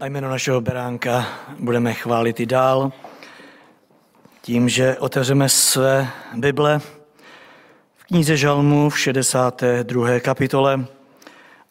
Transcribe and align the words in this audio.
A 0.00 0.06
jméno 0.06 0.30
našeho 0.30 0.60
beránka 0.60 1.26
budeme 1.58 1.94
chválit 1.94 2.40
i 2.40 2.46
dál 2.46 2.92
tím, 4.42 4.68
že 4.68 4.98
otevřeme 4.98 5.48
své 5.48 6.08
Bible 6.34 6.80
v 7.96 8.04
knize 8.04 8.36
Žalmu 8.36 8.90
v 8.90 8.98
62. 8.98 10.20
kapitole 10.20 10.86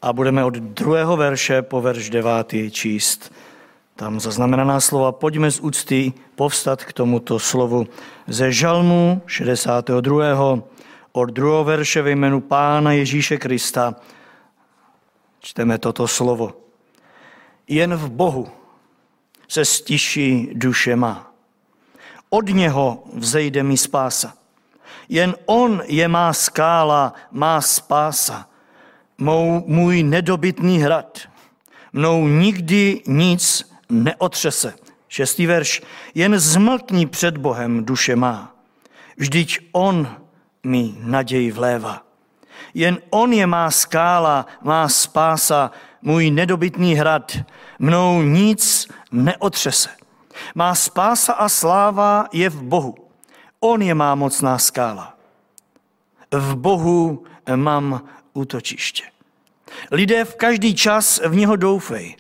a 0.01 0.13
budeme 0.13 0.43
od 0.43 0.53
druhého 0.53 1.17
verše 1.17 1.61
po 1.61 1.81
verš 1.81 2.09
devátý 2.09 2.71
číst. 2.71 3.33
Tam 3.95 4.19
zaznamenaná 4.19 4.79
slova, 4.79 5.11
pojďme 5.11 5.51
z 5.51 5.59
úcty 5.59 6.13
povstat 6.35 6.83
k 6.83 6.93
tomuto 6.93 7.39
slovu. 7.39 7.87
Ze 8.27 8.51
Žalmu 8.51 9.21
62. 9.25 10.59
od 11.11 11.29
druhého 11.29 11.63
verše 11.63 12.01
ve 12.01 12.11
jménu 12.11 12.41
Pána 12.41 12.91
Ježíše 12.91 13.37
Krista 13.37 13.95
čteme 15.39 15.77
toto 15.77 16.07
slovo. 16.07 16.68
Jen 17.69 17.95
v 17.95 18.09
Bohu 18.09 18.47
se 19.47 19.65
stiší 19.65 20.49
duše 20.53 20.95
má. 20.95 21.31
Od 22.29 22.49
něho 22.49 23.03
vzejde 23.13 23.63
mi 23.63 23.77
spása. 23.77 24.33
Jen 25.09 25.35
on 25.45 25.81
je 25.85 26.07
má 26.07 26.33
skála, 26.33 27.13
má 27.31 27.61
spása. 27.61 28.49
Mou, 29.17 29.63
můj 29.67 30.03
nedobytný 30.03 30.79
hrad. 30.79 31.19
Mnou 31.93 32.27
nikdy 32.27 33.01
nic 33.07 33.71
neotřese. 33.89 34.73
Šestý 35.07 35.45
verš. 35.45 35.81
Jen 36.15 36.39
zmlkní 36.39 37.05
před 37.05 37.37
Bohem 37.37 37.85
duše 37.85 38.15
má. 38.15 38.55
Vždyť 39.17 39.59
on 39.71 40.17
mi 40.63 40.93
naději 40.99 41.51
vlévá. 41.51 42.03
Jen 42.73 42.97
on 43.09 43.33
je 43.33 43.47
má 43.47 43.71
skála, 43.71 44.45
má 44.61 44.89
spása, 44.89 45.71
můj 46.01 46.31
nedobytný 46.31 46.95
hrad, 46.95 47.37
mnou 47.79 48.21
nic 48.21 48.87
neotřese. 49.11 49.89
Má 50.55 50.75
spása 50.75 51.33
a 51.33 51.49
sláva 51.49 52.27
je 52.33 52.49
v 52.49 52.63
Bohu. 52.63 52.95
On 53.59 53.81
je 53.81 53.95
má 53.95 54.15
mocná 54.15 54.57
skála. 54.57 55.17
V 56.31 56.55
Bohu 56.55 57.23
mám 57.55 58.01
útočiště. 58.33 59.03
Lidé 59.91 60.25
v 60.25 60.35
každý 60.35 60.75
čas 60.75 61.21
v 61.27 61.35
něho 61.35 61.55
doufej. 61.55 62.15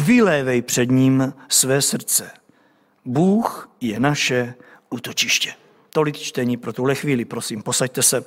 Vylévej 0.00 0.62
před 0.62 0.90
ním 0.90 1.34
své 1.48 1.82
srdce. 1.82 2.30
Bůh 3.04 3.70
je 3.80 4.00
naše 4.00 4.54
útočiště. 4.90 5.54
Tolik 5.92 6.16
čtení 6.16 6.56
pro 6.56 6.72
tuhle 6.72 6.94
chvíli, 6.94 7.24
prosím, 7.24 7.62
posaďte 7.62 8.02
se. 8.02 8.24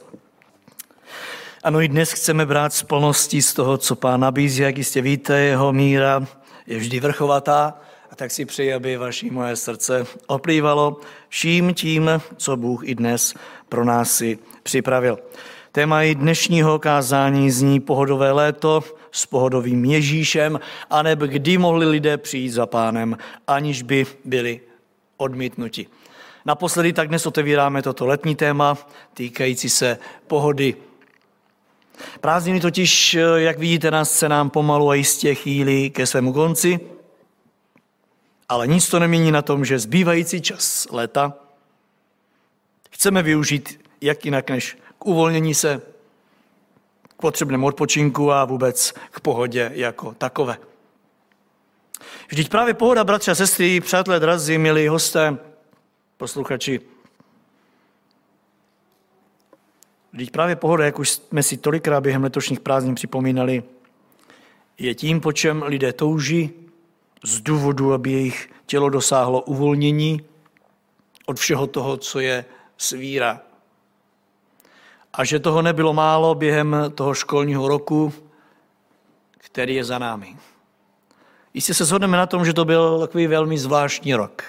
Ano, 1.64 1.82
i 1.82 1.88
dnes 1.88 2.12
chceme 2.12 2.46
brát 2.46 2.74
z 2.74 2.84
plností 2.84 3.42
z 3.42 3.54
toho, 3.54 3.78
co 3.78 3.96
pán 3.96 4.20
nabízí, 4.20 4.62
jak 4.62 4.78
jistě 4.78 5.02
víte, 5.02 5.40
jeho 5.40 5.74
míra 5.74 6.28
je 6.68 6.78
vždy 6.78 7.00
vrchovatá, 7.00 7.74
a 8.12 8.16
tak 8.16 8.32
si 8.32 8.46
přeji, 8.46 8.74
aby 8.74 8.98
vaší 8.98 9.30
moje 9.30 9.56
srdce 9.56 10.06
oplývalo 10.28 11.00
vším 11.30 11.74
tím, 11.74 12.22
co 12.38 12.58
Bůh 12.58 12.88
i 12.88 12.96
dnes 12.96 13.34
pro 13.70 13.86
nás 13.86 14.14
si 14.14 14.40
připravil. 14.64 15.20
Téma 15.72 16.04
i 16.04 16.16
dnešního 16.16 16.80
kázání 16.80 17.52
zní 17.52 17.80
pohodové 17.80 18.32
léto 18.32 18.84
s 19.12 19.26
pohodovým 19.26 19.86
Ježíšem, 19.86 20.60
aneb 20.90 21.20
kdy 21.20 21.58
mohli 21.58 21.86
lidé 21.86 22.18
přijít 22.18 22.50
za 22.50 22.66
pánem, 22.66 23.18
aniž 23.48 23.82
by 23.82 24.06
byli 24.26 24.62
odmítnuti. 25.18 25.88
Naposledy 26.46 26.94
tak 26.94 27.08
dnes 27.08 27.26
otevíráme 27.26 27.82
toto 27.82 28.06
letní 28.06 28.36
téma 28.36 28.78
týkající 29.14 29.70
se 29.70 29.98
pohody 30.28 30.76
Prázdniny 32.22 32.60
totiž, 32.60 33.18
jak 33.36 33.60
vidíte 33.60 33.92
na 33.92 34.06
scénám, 34.06 34.50
pomalu 34.50 34.90
a 34.90 34.96
jistě 34.96 35.36
chýlí 35.36 35.90
ke 35.90 36.06
svému 36.08 36.34
konci, 36.34 36.80
ale 38.50 38.68
nic 38.68 38.90
to 38.90 39.00
nemění 39.00 39.32
na 39.32 39.42
tom, 39.42 39.66
že 39.66 39.80
zbývající 39.80 40.42
čas 40.42 40.88
léta 40.92 41.34
chceme 42.92 43.24
využít 43.24 43.82
jak 44.02 44.26
jinak 44.26 44.50
než 44.50 44.78
k 45.00 45.06
uvolnění 45.06 45.54
se, 45.54 45.82
k 47.04 47.22
potřebnému 47.22 47.68
odpočinku 47.68 48.32
a 48.32 48.46
vůbec 48.46 48.94
k 49.12 49.20
pohodě 49.20 49.72
jako 49.74 50.14
takové. 50.14 50.58
Vždyť 52.28 52.50
právě 52.50 52.74
pohoda, 52.74 53.04
bratři 53.04 53.32
a 53.32 53.36
sestry, 53.36 53.82
přátelé 53.82 54.20
drazí, 54.20 54.58
milí 54.58 54.88
hosté, 54.88 55.38
posluchači, 56.18 56.80
Vždyť 60.14 60.32
právě 60.32 60.56
pohoda, 60.56 60.86
jak 60.86 61.00
už 61.00 61.10
jsme 61.10 61.44
si 61.44 61.58
tolikrát 61.58 62.02
během 62.02 62.24
letošních 62.24 62.60
prázdnin 62.60 62.96
připomínali, 62.96 63.64
je 64.78 64.96
tím, 64.96 65.22
po 65.22 65.32
čem 65.32 65.64
lidé 65.64 65.94
touží 65.94 66.50
z 67.24 67.42
důvodu, 67.42 67.94
aby 67.94 68.12
jejich 68.12 68.50
tělo 68.66 68.90
dosáhlo 68.90 69.42
uvolnění 69.42 70.22
od 71.26 71.40
všeho 71.40 71.68
toho, 71.68 71.98
co 71.98 72.20
je 72.20 72.46
svíra. 72.78 73.42
A 75.14 75.24
že 75.24 75.40
toho 75.40 75.62
nebylo 75.62 75.94
málo 75.94 76.36
během 76.36 76.76
toho 76.96 77.14
školního 77.14 77.68
roku, 77.68 78.14
který 79.38 79.76
je 79.76 79.84
za 79.84 80.00
námi. 80.00 80.38
Jistě 81.54 81.74
se 81.74 81.86
shodneme 81.86 82.18
na 82.18 82.26
tom, 82.26 82.46
že 82.46 82.54
to 82.54 82.66
byl 82.66 83.00
takový 83.00 83.28
velmi 83.28 83.58
zvláštní 83.58 84.16
rok. 84.16 84.44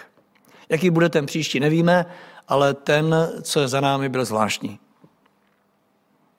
Jaký 0.69 0.91
bude 0.91 1.09
ten 1.09 1.27
příští, 1.27 1.61
nevíme, 1.61 2.07
ale 2.49 2.75
ten, 2.75 3.33
co 3.43 3.61
je 3.61 3.69
za 3.69 3.81
námi, 3.81 4.09
byl 4.09 4.25
zvláštní 4.25 4.79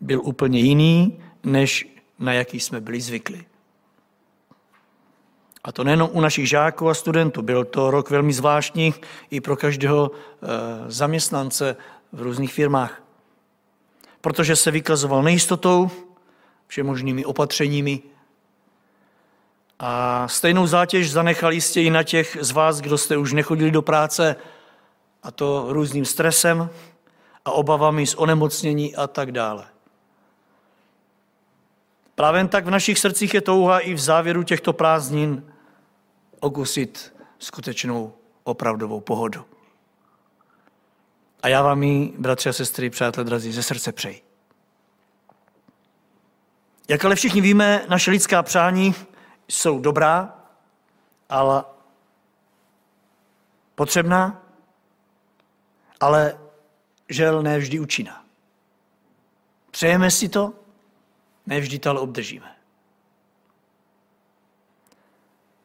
byl 0.04 0.22
úplně 0.24 0.60
jiný, 0.60 1.20
než 1.44 1.88
na 2.20 2.34
jaký 2.34 2.60
jsme 2.60 2.82
byli 2.82 3.02
zvyklí. 3.02 3.46
A 5.64 5.72
to 5.72 5.84
nejenom 5.84 6.10
u 6.14 6.22
našich 6.22 6.50
žáků 6.50 6.90
a 6.90 6.94
studentů. 6.94 7.42
Byl 7.42 7.66
to 7.66 7.92
rok 7.92 8.10
velmi 8.10 8.34
zvláštní 8.34 8.94
i 9.30 9.42
pro 9.42 9.56
každého 9.56 10.12
eh, 10.12 10.48
zaměstnance 10.88 11.76
v 12.12 12.22
různých 12.22 12.54
firmách. 12.54 13.04
Protože 14.22 14.56
se 14.56 14.72
vykazoval 14.72 15.24
nejistotou, 15.24 15.92
všemožnými 16.68 17.26
opatřeními. 17.26 18.02
A 19.80 20.28
stejnou 20.28 20.68
zátěž 20.68 21.12
zanechal 21.12 21.52
jistě 21.54 21.82
i 21.82 21.90
na 21.90 22.04
těch 22.04 22.38
z 22.42 22.52
vás, 22.52 22.82
kdo 22.82 22.98
jste 22.98 23.18
už 23.18 23.34
nechodili 23.34 23.72
do 23.72 23.82
práce, 23.82 24.36
a 25.24 25.32
to 25.32 25.66
různým 25.70 26.06
stresem 26.06 26.70
a 27.46 27.52
obavami 27.52 28.08
z 28.08 28.16
onemocnění 28.16 28.96
a 28.96 29.08
tak 29.08 29.32
dále. 29.32 29.73
Právě 32.16 32.48
tak 32.48 32.66
v 32.66 32.70
našich 32.70 33.00
srdcích 33.00 33.34
je 33.34 33.42
touha 33.42 33.80
i 33.80 33.94
v 33.94 34.00
závěru 34.00 34.44
těchto 34.44 34.74
prázdnin 34.74 35.54
okusit 36.40 37.14
skutečnou 37.40 38.14
opravdovou 38.44 39.00
pohodu. 39.00 39.46
A 41.44 41.48
já 41.48 41.62
vám 41.62 41.84
ji, 41.84 42.14
bratři 42.18 42.50
a 42.50 42.54
sestry, 42.54 42.90
přátelé 42.90 43.26
drazí, 43.26 43.52
ze 43.52 43.64
srdce 43.64 43.92
přeji. 43.92 44.22
Jak 46.88 47.06
ale 47.06 47.16
všichni 47.16 47.42
víme, 47.42 47.86
naše 47.90 48.12
lidská 48.12 48.44
přání 48.44 48.96
jsou 49.48 49.80
dobrá, 49.80 50.38
ale 51.30 51.64
potřebná, 53.76 54.42
ale 56.00 56.38
žel 57.10 57.44
ne 57.44 57.58
vždy 57.58 57.80
účinná. 57.80 58.26
Přejeme 59.72 60.12
si 60.12 60.30
to, 60.30 60.54
Nevždy 61.46 61.80
to 61.80 61.90
ale 61.90 62.00
obdržíme. 62.00 62.56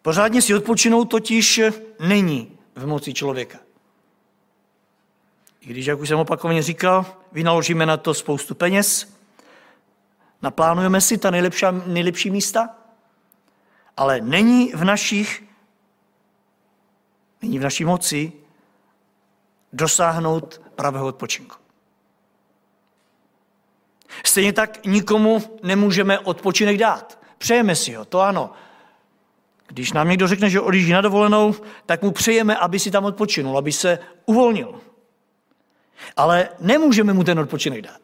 Pořádně 0.02 0.42
si 0.42 0.54
odpočinout 0.54 1.04
totiž 1.04 1.60
není 2.00 2.58
v 2.74 2.86
moci 2.86 3.14
člověka. 3.14 3.58
I 5.60 5.66
když, 5.66 5.86
jak 5.86 6.00
už 6.00 6.08
jsem 6.08 6.18
opakovaně 6.18 6.62
říkal, 6.62 7.06
vynaložíme 7.32 7.86
na 7.86 7.96
to 7.96 8.14
spoustu 8.14 8.54
peněz, 8.54 9.18
naplánujeme 10.42 11.00
si 11.00 11.18
ta 11.18 11.30
nejlepší, 11.30 11.66
nejlepší 11.86 12.30
místa, 12.30 12.76
ale 13.96 14.20
není 14.20 14.72
v 14.72 14.84
našich, 14.84 15.44
není 17.42 17.58
v 17.58 17.62
naší 17.62 17.84
moci 17.84 18.32
dosáhnout 19.72 20.60
pravého 20.74 21.06
odpočinku. 21.06 21.56
Stejně 24.24 24.52
tak 24.52 24.86
nikomu 24.86 25.42
nemůžeme 25.62 26.18
odpočinek 26.18 26.76
dát. 26.76 27.18
Přejeme 27.38 27.76
si 27.76 27.94
ho, 27.94 28.04
to 28.04 28.20
ano. 28.20 28.50
Když 29.66 29.92
nám 29.92 30.08
někdo 30.08 30.28
řekne, 30.28 30.50
že 30.50 30.60
odjíždí 30.60 30.92
na 30.92 31.00
dovolenou, 31.00 31.54
tak 31.86 32.02
mu 32.02 32.10
přejeme, 32.10 32.56
aby 32.56 32.78
si 32.78 32.90
tam 32.90 33.04
odpočinul, 33.04 33.58
aby 33.58 33.72
se 33.72 33.98
uvolnil. 34.26 34.80
Ale 36.16 36.48
nemůžeme 36.60 37.12
mu 37.12 37.24
ten 37.24 37.38
odpočinek 37.38 37.82
dát. 37.82 38.00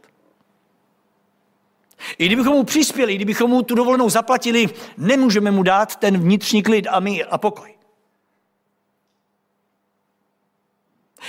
I 2.19 2.27
kdybychom 2.27 2.53
mu 2.53 2.65
přispěli, 2.65 3.15
kdybychom 3.15 3.51
mu 3.51 3.63
tu 3.63 3.75
dovolenou 3.75 4.11
zaplatili, 4.11 4.69
nemůžeme 4.97 5.51
mu 5.51 5.63
dát 5.63 5.97
ten 5.97 6.19
vnitřní 6.19 6.63
klid 6.63 6.87
a 6.91 7.01
mír 7.01 7.27
a 7.31 7.39
pokoj. 7.39 7.75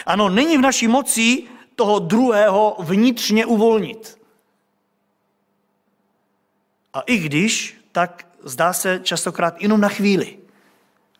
Ano, 0.05 0.29
není 0.29 0.57
v 0.57 0.61
naší 0.61 0.87
moci 0.87 1.43
toho 1.75 1.99
druhého 1.99 2.75
vnitřně 2.79 3.45
uvolnit. 3.45 4.25
A 6.95 7.01
i 7.01 7.18
když, 7.18 7.81
tak 7.92 8.27
zdá 8.44 8.74
se 8.74 9.00
častokrát 9.03 9.62
jenom 9.62 9.81
na 9.81 9.89
chvíli. 9.89 10.38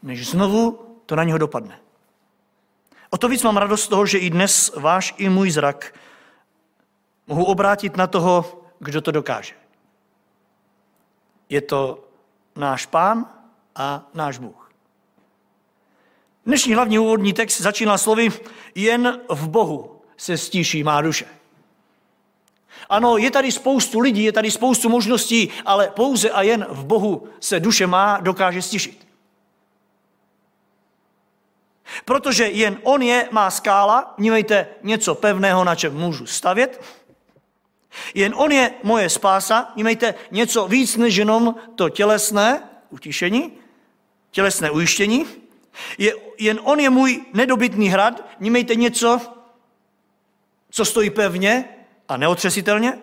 než 0.04 0.28
znovu 0.28 0.72
to 1.06 1.16
na 1.16 1.24
něho 1.24 1.38
dopadne. 1.38 1.80
O 3.10 3.18
to 3.18 3.28
víc 3.28 3.44
mám 3.44 3.58
radost 3.58 3.84
z 3.84 3.88
toho, 3.88 4.06
že 4.06 4.18
i 4.18 4.30
dnes 4.30 4.72
váš 4.76 5.14
i 5.18 5.30
můj 5.30 5.52
zrak 5.52 6.00
mohu 7.28 7.46
obrátit 7.46 7.98
na 7.98 8.08
toho, 8.08 8.62
kdo 8.80 9.02
to 9.02 9.12
dokáže. 9.12 9.54
Je 11.50 11.62
to 11.62 12.08
náš 12.56 12.86
pán 12.86 13.26
a 13.76 14.10
náš 14.14 14.38
Bůh. 14.38 14.72
Dnešní 16.46 16.74
hlavní 16.74 17.00
úvodní 17.00 17.34
text 17.34 17.62
začíná 17.62 17.98
slovy 17.98 18.30
jen 18.76 19.22
v 19.30 19.50
Bohu 19.50 20.02
se 20.18 20.38
stíší 20.38 20.84
má 20.84 21.02
duše. 21.02 21.26
Ano, 22.90 23.18
je 23.18 23.32
tady 23.32 23.52
spoustu 23.52 24.00
lidí, 24.00 24.24
je 24.24 24.32
tady 24.32 24.52
spoustu 24.52 24.90
možností, 24.90 25.52
ale 25.66 25.88
pouze 25.90 26.30
a 26.30 26.42
jen 26.42 26.66
v 26.70 26.86
Bohu 26.86 27.28
se 27.40 27.60
duše 27.60 27.88
má 27.88 28.20
dokáže 28.22 28.62
stišit. 28.62 29.08
Protože 32.06 32.48
jen 32.48 32.78
On 32.84 33.02
je 33.02 33.30
má 33.32 33.52
skála, 33.52 34.14
vnímejte 34.18 34.68
něco 34.84 35.16
pevného, 35.16 35.64
na 35.64 35.76
čem 35.76 35.94
můžu 35.94 36.26
stavět. 36.26 36.82
Jen 38.14 38.34
On 38.38 38.52
je 38.52 38.74
moje 38.84 39.10
spása, 39.10 39.72
vnímejte 39.74 40.16
něco 40.32 40.68
víc 40.68 40.98
než 40.98 41.16
jenom 41.16 41.56
to 41.76 41.90
tělesné 41.90 42.64
utišení, 42.90 43.54
tělesné 44.32 44.72
ujištění. 44.72 45.26
Je, 45.98 46.14
jen 46.38 46.60
On 46.64 46.80
je 46.80 46.90
můj 46.90 47.26
nedobytný 47.34 47.90
hrad, 47.90 48.24
vnímejte 48.40 48.76
něco, 48.76 49.22
co 50.72 50.86
stojí 50.86 51.10
pevně 51.10 51.75
a 52.10 52.18
neotřesitelně. 52.18 52.98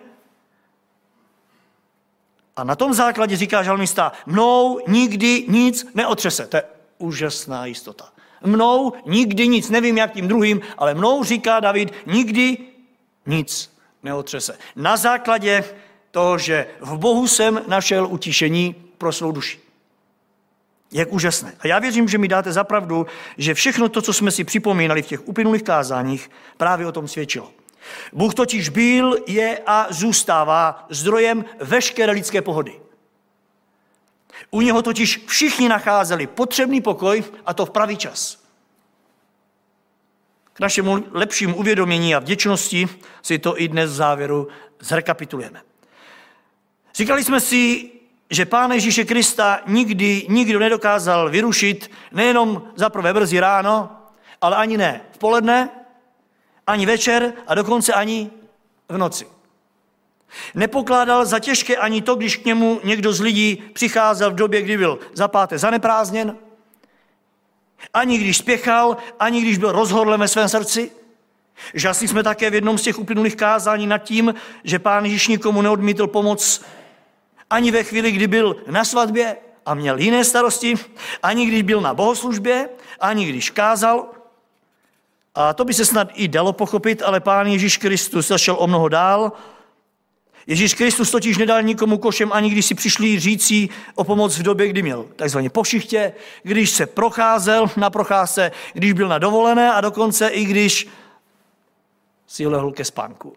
A 2.55 2.63
na 2.63 2.75
tom 2.75 2.93
základě 2.93 3.37
říká 3.37 3.63
žalmista, 3.63 4.11
mnou 4.25 4.79
nikdy 4.87 5.45
nic 5.47 5.87
neotřese. 5.93 6.47
To 6.47 6.57
je 6.57 6.63
úžasná 6.97 7.65
jistota. 7.65 8.09
Mnou 8.45 8.93
nikdy 9.05 9.47
nic, 9.47 9.69
nevím 9.69 9.97
jak 9.97 10.13
tím 10.13 10.27
druhým, 10.27 10.61
ale 10.77 10.93
mnou 10.93 11.23
říká 11.23 11.59
David, 11.59 11.93
nikdy 12.05 12.57
nic 13.25 13.77
neotřese. 14.03 14.57
Na 14.75 14.97
základě 14.97 15.63
toho, 16.11 16.37
že 16.37 16.67
v 16.79 16.97
Bohu 16.97 17.27
jsem 17.27 17.61
našel 17.67 18.07
utišení 18.07 18.75
pro 18.97 19.11
svou 19.11 19.31
duši. 19.31 19.59
Jak 20.91 21.13
úžasné. 21.13 21.53
A 21.59 21.67
já 21.67 21.79
věřím, 21.79 22.07
že 22.07 22.17
mi 22.17 22.27
dáte 22.27 22.51
zapravdu, 22.51 23.05
že 23.37 23.53
všechno 23.53 23.89
to, 23.89 24.01
co 24.01 24.13
jsme 24.13 24.31
si 24.31 24.43
připomínali 24.43 25.01
v 25.01 25.07
těch 25.07 25.27
uplynulých 25.27 25.63
kázáních, 25.63 26.31
právě 26.57 26.87
o 26.87 26.91
tom 26.91 27.07
svědčilo. 27.07 27.51
Bůh 28.13 28.33
totiž 28.33 28.69
byl, 28.69 29.17
je 29.27 29.59
a 29.65 29.87
zůstává 29.89 30.85
zdrojem 30.89 31.45
veškeré 31.59 32.11
lidské 32.11 32.41
pohody. 32.41 32.79
U 34.51 34.61
něho 34.61 34.81
totiž 34.81 35.23
všichni 35.27 35.69
nacházeli 35.69 36.27
potřebný 36.27 36.81
pokoj 36.81 37.23
a 37.45 37.53
to 37.53 37.65
v 37.65 37.69
pravý 37.69 37.97
čas. 37.97 38.43
K 40.53 40.59
našemu 40.59 41.03
lepšímu 41.11 41.55
uvědomění 41.55 42.15
a 42.15 42.19
vděčnosti 42.19 42.89
si 43.21 43.39
to 43.39 43.61
i 43.61 43.67
dnes 43.67 43.91
v 43.91 43.93
závěru 43.93 44.47
zrekapitulujeme. 44.79 45.61
Říkali 46.95 47.23
jsme 47.23 47.39
si, 47.39 47.89
že 48.29 48.45
Pána 48.45 48.75
Ježíše 48.75 49.05
Krista 49.05 49.61
nikdy 49.67 50.25
nikdo 50.29 50.59
nedokázal 50.59 51.29
vyrušit 51.29 51.91
nejenom 52.11 52.71
za 52.75 52.89
prvé 52.89 53.13
brzy 53.13 53.39
ráno, 53.39 53.97
ale 54.41 54.55
ani 54.55 54.77
ne 54.77 55.01
v 55.11 55.17
poledne, 55.17 55.69
ani 56.67 56.85
večer 56.85 57.33
a 57.47 57.55
dokonce 57.55 57.93
ani 57.93 58.29
v 58.89 58.97
noci. 58.97 59.27
Nepokládal 60.55 61.25
za 61.25 61.39
těžké 61.39 61.75
ani 61.77 62.01
to, 62.01 62.15
když 62.15 62.37
k 62.37 62.45
němu 62.45 62.81
někdo 62.83 63.13
z 63.13 63.21
lidí 63.21 63.63
přicházel 63.73 64.31
v 64.31 64.35
době, 64.35 64.61
kdy 64.61 64.77
byl 64.77 64.99
za 65.13 65.27
páté 65.27 65.57
zaneprázdněn, 65.57 66.37
ani 67.93 68.17
když 68.17 68.37
spěchal, 68.37 68.97
ani 69.19 69.41
když 69.41 69.57
byl 69.57 69.71
rozhodlen 69.71 70.19
ve 70.19 70.27
svém 70.27 70.49
srdci. 70.49 70.91
Žasli 71.73 72.07
jsme 72.07 72.23
také 72.23 72.49
v 72.49 72.53
jednom 72.53 72.77
z 72.77 72.81
těch 72.81 72.99
uplynulých 72.99 73.35
kázání 73.35 73.87
nad 73.87 73.97
tím, 73.97 74.33
že 74.63 74.79
pán 74.79 75.05
Ježíš 75.05 75.27
nikomu 75.27 75.61
neodmítl 75.61 76.07
pomoc 76.07 76.61
ani 77.49 77.71
ve 77.71 77.83
chvíli, 77.83 78.11
kdy 78.11 78.27
byl 78.27 78.55
na 78.67 78.85
svatbě 78.85 79.37
a 79.65 79.73
měl 79.73 79.97
jiné 79.97 80.25
starosti, 80.25 80.75
ani 81.23 81.45
když 81.45 81.61
byl 81.61 81.81
na 81.81 81.93
bohoslužbě, 81.93 82.69
ani 82.99 83.25
když 83.25 83.49
kázal. 83.49 84.07
A 85.35 85.53
to 85.53 85.65
by 85.65 85.73
se 85.73 85.85
snad 85.85 86.07
i 86.13 86.27
dalo 86.27 86.53
pochopit, 86.53 87.01
ale 87.01 87.19
pán 87.19 87.47
Ježíš 87.47 87.77
Kristus 87.77 88.27
zašel 88.27 88.55
o 88.59 88.67
mnoho 88.67 88.89
dál 88.89 89.31
Ježíš 90.47 90.73
Kristus 90.73 91.11
totiž 91.11 91.37
nedal 91.37 91.61
nikomu 91.61 91.97
košem, 91.97 92.33
ani 92.33 92.49
když 92.49 92.65
si 92.65 92.75
přišli 92.75 93.19
řící 93.19 93.69
o 93.95 94.03
pomoc 94.03 94.37
v 94.37 94.43
době, 94.43 94.67
kdy 94.67 94.81
měl 94.81 95.05
takzvaně 95.15 95.49
pošichtě, 95.49 96.13
když 96.43 96.69
se 96.69 96.85
procházel 96.85 97.67
na 97.77 97.89
procházce, 97.89 98.51
když 98.73 98.93
byl 98.93 99.07
na 99.07 99.17
dovolené 99.17 99.73
a 99.73 99.81
dokonce 99.81 100.27
i 100.27 100.45
když 100.45 100.87
si 102.27 102.47
lehl 102.47 102.71
ke 102.71 102.85
spánku. 102.85 103.35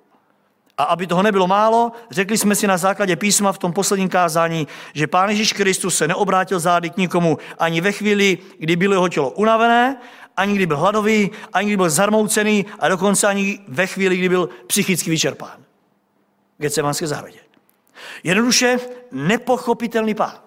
A 0.78 0.84
aby 0.84 1.06
toho 1.06 1.22
nebylo 1.22 1.46
málo, 1.46 1.92
řekli 2.10 2.38
jsme 2.38 2.54
si 2.54 2.66
na 2.66 2.76
základě 2.76 3.16
písma 3.16 3.52
v 3.52 3.58
tom 3.58 3.72
posledním 3.72 4.08
kázání, 4.08 4.68
že 4.94 5.06
Pán 5.06 5.28
Ježíš 5.28 5.52
Kristus 5.52 5.96
se 5.96 6.08
neobrátil 6.08 6.60
zády 6.60 6.90
k 6.90 6.96
nikomu 6.96 7.38
ani 7.58 7.80
ve 7.80 7.92
chvíli, 7.92 8.38
kdy 8.58 8.76
bylo 8.76 8.94
jeho 8.94 9.08
tělo 9.08 9.30
unavené, 9.30 10.00
ani 10.36 10.54
kdy 10.54 10.66
byl 10.66 10.76
hladový, 10.76 11.30
ani 11.52 11.68
kdy 11.68 11.76
byl 11.76 11.90
zarmoucený 11.90 12.66
a 12.78 12.88
dokonce 12.88 13.26
ani 13.26 13.60
ve 13.68 13.86
chvíli, 13.86 14.16
kdy 14.16 14.28
byl 14.28 14.48
psychicky 14.66 15.10
vyčerpán. 15.10 15.64
Getsemanské 16.58 17.06
zahradě. 17.06 17.38
Jednoduše 18.22 18.78
nepochopitelný 19.12 20.14
pán. 20.14 20.40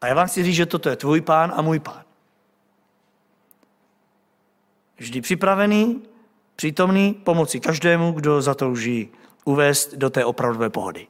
A 0.00 0.06
já 0.06 0.14
vám 0.14 0.26
chci 0.26 0.42
říct, 0.42 0.54
že 0.54 0.66
toto 0.66 0.88
je 0.88 0.96
tvůj 0.96 1.20
pán 1.20 1.52
a 1.56 1.62
můj 1.62 1.78
pán. 1.78 2.02
Vždy 4.96 5.20
připravený, 5.20 6.02
přítomný, 6.56 7.14
pomoci 7.14 7.60
každému, 7.60 8.12
kdo 8.12 8.42
zatouží 8.42 9.08
uvést 9.44 9.94
do 9.94 10.10
té 10.10 10.24
opravdové 10.24 10.70
pohody. 10.70 11.06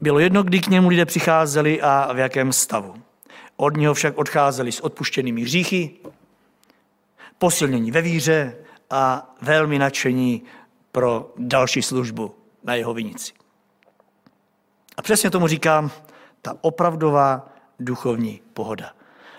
Bylo 0.00 0.18
jedno, 0.18 0.42
kdy 0.42 0.60
k 0.60 0.68
němu 0.68 0.88
lidé 0.88 1.04
přicházeli 1.04 1.82
a 1.82 2.12
v 2.12 2.18
jakém 2.18 2.52
stavu. 2.52 2.94
Od 3.62 3.76
něho 3.76 3.94
však 3.94 4.18
odcházeli 4.18 4.72
s 4.72 4.80
odpuštěnými 4.80 5.42
hříchy, 5.42 5.90
posilnění 7.38 7.90
ve 7.90 8.02
víře 8.02 8.56
a 8.90 9.34
velmi 9.40 9.78
nadšení 9.78 10.42
pro 10.92 11.32
další 11.36 11.82
službu 11.82 12.34
na 12.62 12.74
jeho 12.74 12.94
vinici. 12.94 13.32
A 14.96 15.02
přesně 15.02 15.30
tomu 15.30 15.46
říkám 15.46 15.90
ta 16.42 16.56
opravdová 16.60 17.52
duchovní 17.80 18.40
pohoda. 18.52 18.92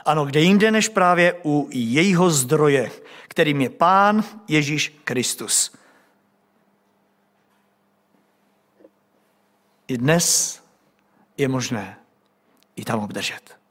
Ano, 0.05 0.25
kde 0.25 0.39
jinde 0.39 0.71
než 0.71 0.89
právě 0.89 1.41
u 1.45 1.67
jejího 1.71 2.29
zdroje, 2.29 2.91
kterým 3.27 3.61
je 3.61 3.69
Pán 3.69 4.23
Ježíš 4.47 4.99
Kristus. 5.03 5.75
I 9.87 9.97
dnes 9.97 10.59
je 11.37 11.47
možné 11.47 11.97
i 12.75 12.85
tam 12.85 12.99
obdržet. 12.99 13.62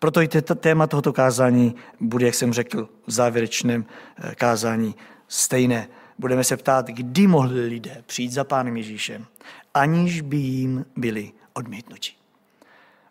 Proto 0.00 0.22
i 0.22 0.28
téma 0.28 0.86
tohoto 0.86 1.12
kázání 1.12 1.74
bude, 2.00 2.26
jak 2.26 2.34
jsem 2.34 2.52
řekl 2.52 2.88
v 3.06 3.10
závěrečném 3.10 3.86
eh, 4.18 4.34
kázání, 4.34 4.94
stejné 5.28 5.88
budeme 6.18 6.44
se 6.44 6.56
ptát, 6.56 6.86
kdy 6.86 7.26
mohli 7.26 7.66
lidé 7.66 8.02
přijít 8.06 8.32
za 8.32 8.44
Pánem 8.44 8.76
Ježíšem, 8.76 9.26
aniž 9.74 10.20
by 10.20 10.36
jim 10.36 10.86
byli 10.96 11.32
odmítnuti. 11.52 12.12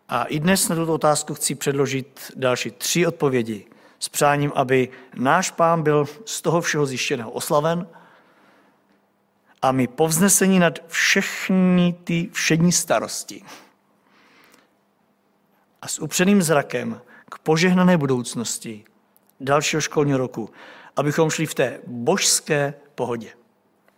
A 0.08 0.24
i 0.24 0.40
dnes 0.40 0.68
na 0.68 0.76
tuto 0.76 0.94
otázku 0.94 1.34
chci 1.34 1.54
předložit 1.54 2.32
další 2.36 2.70
tři 2.70 3.06
odpovědi 3.06 3.66
s 3.98 4.08
přáním, 4.08 4.52
aby 4.54 4.88
náš 5.14 5.50
pán 5.50 5.82
byl 5.82 6.06
z 6.24 6.42
toho 6.42 6.60
všeho 6.60 6.86
zjištěného 6.86 7.30
oslaven 7.30 7.86
a 9.62 9.72
my 9.72 9.86
povznesení 9.86 10.58
nad 10.58 10.78
všechny 10.88 11.94
ty 12.04 12.30
všední 12.32 12.72
starosti 12.72 13.42
a 15.82 15.88
s 15.88 15.98
upřeným 15.98 16.42
zrakem 16.42 17.00
k 17.30 17.38
požehnané 17.38 17.96
budoucnosti 17.96 18.84
dalšího 19.40 19.80
školního 19.80 20.18
roku, 20.18 20.50
abychom 20.96 21.30
šli 21.30 21.46
v 21.46 21.54
té 21.54 21.80
božské 21.86 22.74
pohodě. 22.94 23.32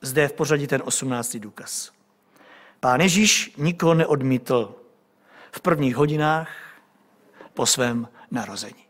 Zde 0.00 0.22
je 0.22 0.28
v 0.28 0.32
pořadí 0.32 0.66
ten 0.66 0.82
18. 0.84 1.36
důkaz. 1.36 1.92
Pán 2.80 3.00
Ježíš 3.00 3.54
nikoho 3.56 3.94
neodmítl 3.94 4.74
v 5.52 5.60
prvních 5.60 5.96
hodinách 5.96 6.48
po 7.54 7.66
svém 7.66 8.08
narození. 8.30 8.84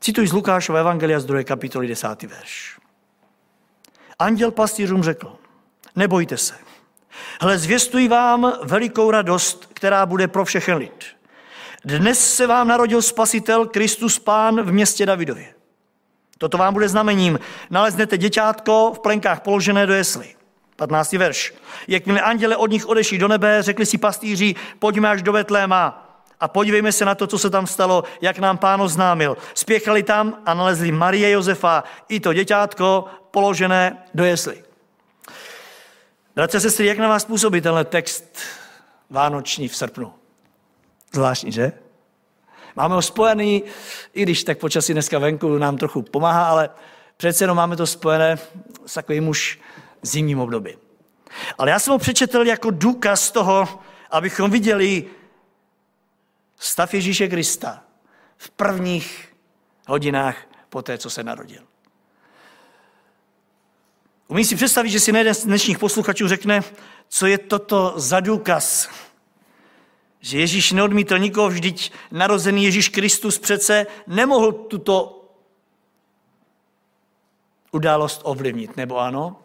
Cituji 0.00 0.28
z 0.28 0.32
Lukášova 0.32 0.80
Evangelia 0.80 1.20
z 1.20 1.24
2. 1.24 1.44
kapitoly 1.44 1.88
10. 1.88 2.22
verš. 2.22 2.78
Anděl 4.18 4.50
pastýřům 4.50 5.02
řekl, 5.02 5.36
nebojte 5.96 6.36
se, 6.36 6.54
hle 7.40 7.58
zvěstuji 7.58 8.08
vám 8.08 8.52
velikou 8.62 9.10
radost, 9.10 9.70
která 9.74 10.06
bude 10.06 10.28
pro 10.28 10.44
všechen 10.44 10.76
lid. 10.76 11.04
Dnes 11.84 12.34
se 12.34 12.46
vám 12.46 12.68
narodil 12.68 13.02
spasitel 13.02 13.66
Kristus 13.66 14.18
Pán 14.18 14.62
v 14.62 14.72
městě 14.72 15.06
Davidově. 15.06 15.54
Toto 16.38 16.58
vám 16.58 16.74
bude 16.74 16.88
znamením. 16.88 17.38
Naleznete 17.70 18.18
děťátko 18.18 18.92
v 18.96 18.98
plenkách 18.98 19.40
položené 19.40 19.86
do 19.86 19.94
jesly. 19.94 20.34
15. 20.76 21.12
verš. 21.12 21.54
Jakmile 21.88 22.20
anděle 22.20 22.56
od 22.56 22.70
nich 22.70 22.86
odešli 22.86 23.18
do 23.18 23.28
nebe, 23.28 23.62
řekli 23.62 23.86
si 23.86 23.98
pastýři, 23.98 24.54
pojďme 24.78 25.08
až 25.08 25.22
do 25.22 25.32
Betléma 25.32 26.08
a 26.40 26.48
podívejme 26.48 26.92
se 26.92 27.04
na 27.04 27.14
to, 27.14 27.26
co 27.26 27.38
se 27.38 27.50
tam 27.50 27.66
stalo, 27.66 28.04
jak 28.20 28.38
nám 28.38 28.58
pán 28.58 28.82
oznámil. 28.82 29.36
Spěchali 29.54 30.02
tam 30.02 30.38
a 30.46 30.54
nalezli 30.54 30.92
Marie 30.92 31.30
Josefa 31.30 31.84
i 32.08 32.20
to 32.20 32.32
děťátko 32.32 33.04
položené 33.30 34.04
do 34.14 34.24
jesli. 34.24 34.62
Bratře 36.34 36.60
sestry, 36.60 36.86
jak 36.86 36.98
na 36.98 37.08
vás 37.08 37.24
působí 37.24 37.60
tenhle 37.60 37.84
text 37.84 38.38
vánoční 39.10 39.68
v 39.68 39.76
srpnu? 39.76 40.14
Zvláštní, 41.12 41.52
že? 41.52 41.72
Máme 42.76 42.94
ho 42.94 43.02
spojený, 43.02 43.62
i 44.12 44.22
když 44.22 44.44
tak 44.44 44.58
počasí 44.58 44.92
dneska 44.92 45.18
venku 45.18 45.58
nám 45.58 45.76
trochu 45.76 46.02
pomáhá, 46.02 46.48
ale 46.48 46.70
přece 47.16 47.44
jenom 47.44 47.56
máme 47.56 47.76
to 47.76 47.86
spojené 47.86 48.38
s 48.86 48.94
takovým 48.94 49.28
už 49.28 49.60
zimním 50.02 50.40
období. 50.40 50.76
Ale 51.58 51.70
já 51.70 51.78
jsem 51.78 51.92
ho 51.92 51.98
přečetl 51.98 52.46
jako 52.46 52.70
důkaz 52.70 53.30
toho, 53.30 53.80
abychom 54.10 54.50
viděli 54.50 55.06
stav 56.56 56.94
Ježíše 56.94 57.28
Krista 57.28 57.82
v 58.36 58.50
prvních 58.50 59.34
hodinách 59.88 60.36
po 60.68 60.82
té, 60.82 60.98
co 60.98 61.10
se 61.10 61.24
narodil. 61.24 61.71
Umím 64.32 64.44
si 64.44 64.56
představit, 64.56 64.90
že 64.90 65.00
si 65.00 65.10
jeden 65.10 65.34
z 65.34 65.44
dnešních 65.44 65.78
posluchačů 65.78 66.28
řekne, 66.28 66.60
co 67.08 67.26
je 67.26 67.38
toto 67.38 67.92
za 67.96 68.20
důkaz, 68.20 68.88
že 70.20 70.38
Ježíš 70.38 70.72
neodmítl 70.72 71.18
nikoho, 71.18 71.48
vždyť 71.48 71.92
narozený 72.10 72.64
Ježíš 72.64 72.88
Kristus 72.88 73.38
přece 73.38 73.86
nemohl 74.06 74.52
tuto 74.52 75.24
událost 77.72 78.20
ovlivnit, 78.24 78.76
nebo 78.76 78.98
ano? 78.98 79.36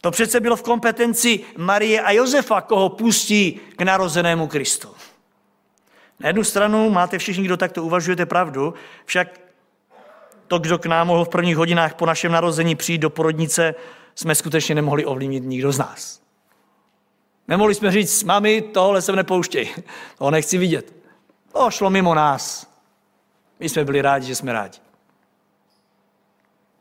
To 0.00 0.10
přece 0.10 0.40
bylo 0.40 0.56
v 0.56 0.62
kompetenci 0.62 1.40
Marie 1.56 2.02
a 2.02 2.10
Josefa, 2.10 2.60
koho 2.60 2.88
pustí 2.88 3.60
k 3.76 3.82
narozenému 3.82 4.46
Kristu. 4.46 4.94
Na 6.20 6.26
jednu 6.26 6.44
stranu 6.44 6.90
máte 6.90 7.18
všichni, 7.18 7.44
kdo 7.44 7.56
takto 7.56 7.84
uvažujete 7.84 8.26
pravdu, 8.26 8.74
však 9.04 9.49
to, 10.50 10.58
kdo 10.58 10.78
k 10.78 10.86
nám 10.86 11.06
mohl 11.06 11.24
v 11.24 11.28
prvních 11.28 11.56
hodinách 11.56 11.94
po 11.94 12.06
našem 12.06 12.32
narození 12.32 12.74
přijít 12.74 12.98
do 12.98 13.10
porodnice, 13.10 13.74
jsme 14.14 14.34
skutečně 14.34 14.74
nemohli 14.74 15.04
ovlivnit 15.04 15.44
nikdo 15.44 15.72
z 15.72 15.78
nás. 15.78 16.20
Nemohli 17.48 17.74
jsme 17.74 17.90
říct, 17.90 18.22
mami, 18.22 18.62
tohle 18.62 19.02
se 19.02 19.12
nepouštěj, 19.12 19.74
toho 20.18 20.30
nechci 20.30 20.58
vidět. 20.58 20.92
To 21.52 21.70
šlo 21.70 21.90
mimo 21.90 22.14
nás. 22.14 22.66
My 23.60 23.68
jsme 23.68 23.84
byli 23.84 24.02
rádi, 24.02 24.26
že 24.26 24.34
jsme 24.34 24.52
rádi. 24.52 24.78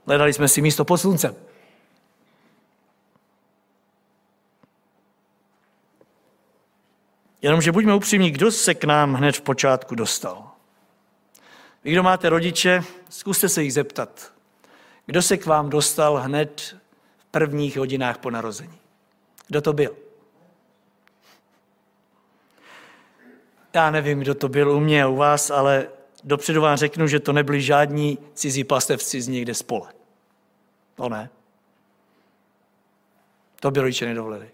Hledali 0.07 0.33
jsme 0.33 0.47
si 0.47 0.61
místo 0.61 0.85
pod 0.85 0.97
sluncem. 0.97 1.35
Jenomže 7.41 7.71
buďme 7.71 7.95
upřímní, 7.95 8.31
kdo 8.31 8.51
se 8.51 8.73
k 8.73 8.83
nám 8.83 9.13
hned 9.13 9.37
v 9.37 9.41
počátku 9.41 9.95
dostal? 9.95 10.58
Vy, 11.83 11.91
kdo 11.91 12.03
máte 12.03 12.29
rodiče, 12.29 12.83
zkuste 13.09 13.49
se 13.49 13.63
jich 13.63 13.73
zeptat. 13.73 14.33
Kdo 15.05 15.21
se 15.21 15.37
k 15.37 15.45
vám 15.45 15.69
dostal 15.69 16.15
hned 16.15 16.75
v 17.17 17.25
prvních 17.25 17.77
hodinách 17.77 18.17
po 18.17 18.31
narození? 18.31 18.79
Kdo 19.47 19.61
to 19.61 19.73
byl? 19.73 19.97
Já 23.73 23.91
nevím, 23.91 24.19
kdo 24.19 24.35
to 24.35 24.49
byl 24.49 24.71
u 24.71 24.79
mě 24.79 25.03
a 25.03 25.07
u 25.07 25.15
vás, 25.15 25.49
ale 25.49 25.87
dopředu 26.23 26.61
vám 26.61 26.77
řeknu, 26.77 27.07
že 27.07 27.19
to 27.19 27.33
nebyli 27.33 27.61
žádní 27.61 28.17
cizí 28.33 28.63
pastevci 28.63 29.21
z 29.21 29.27
někde 29.27 29.53
z 29.53 29.61
pole. 29.61 29.93
To 30.95 31.09
ne. 31.09 31.29
To 33.59 33.71
by 33.71 33.79
rodiče 33.79 34.05
nedovolili. 34.05 34.49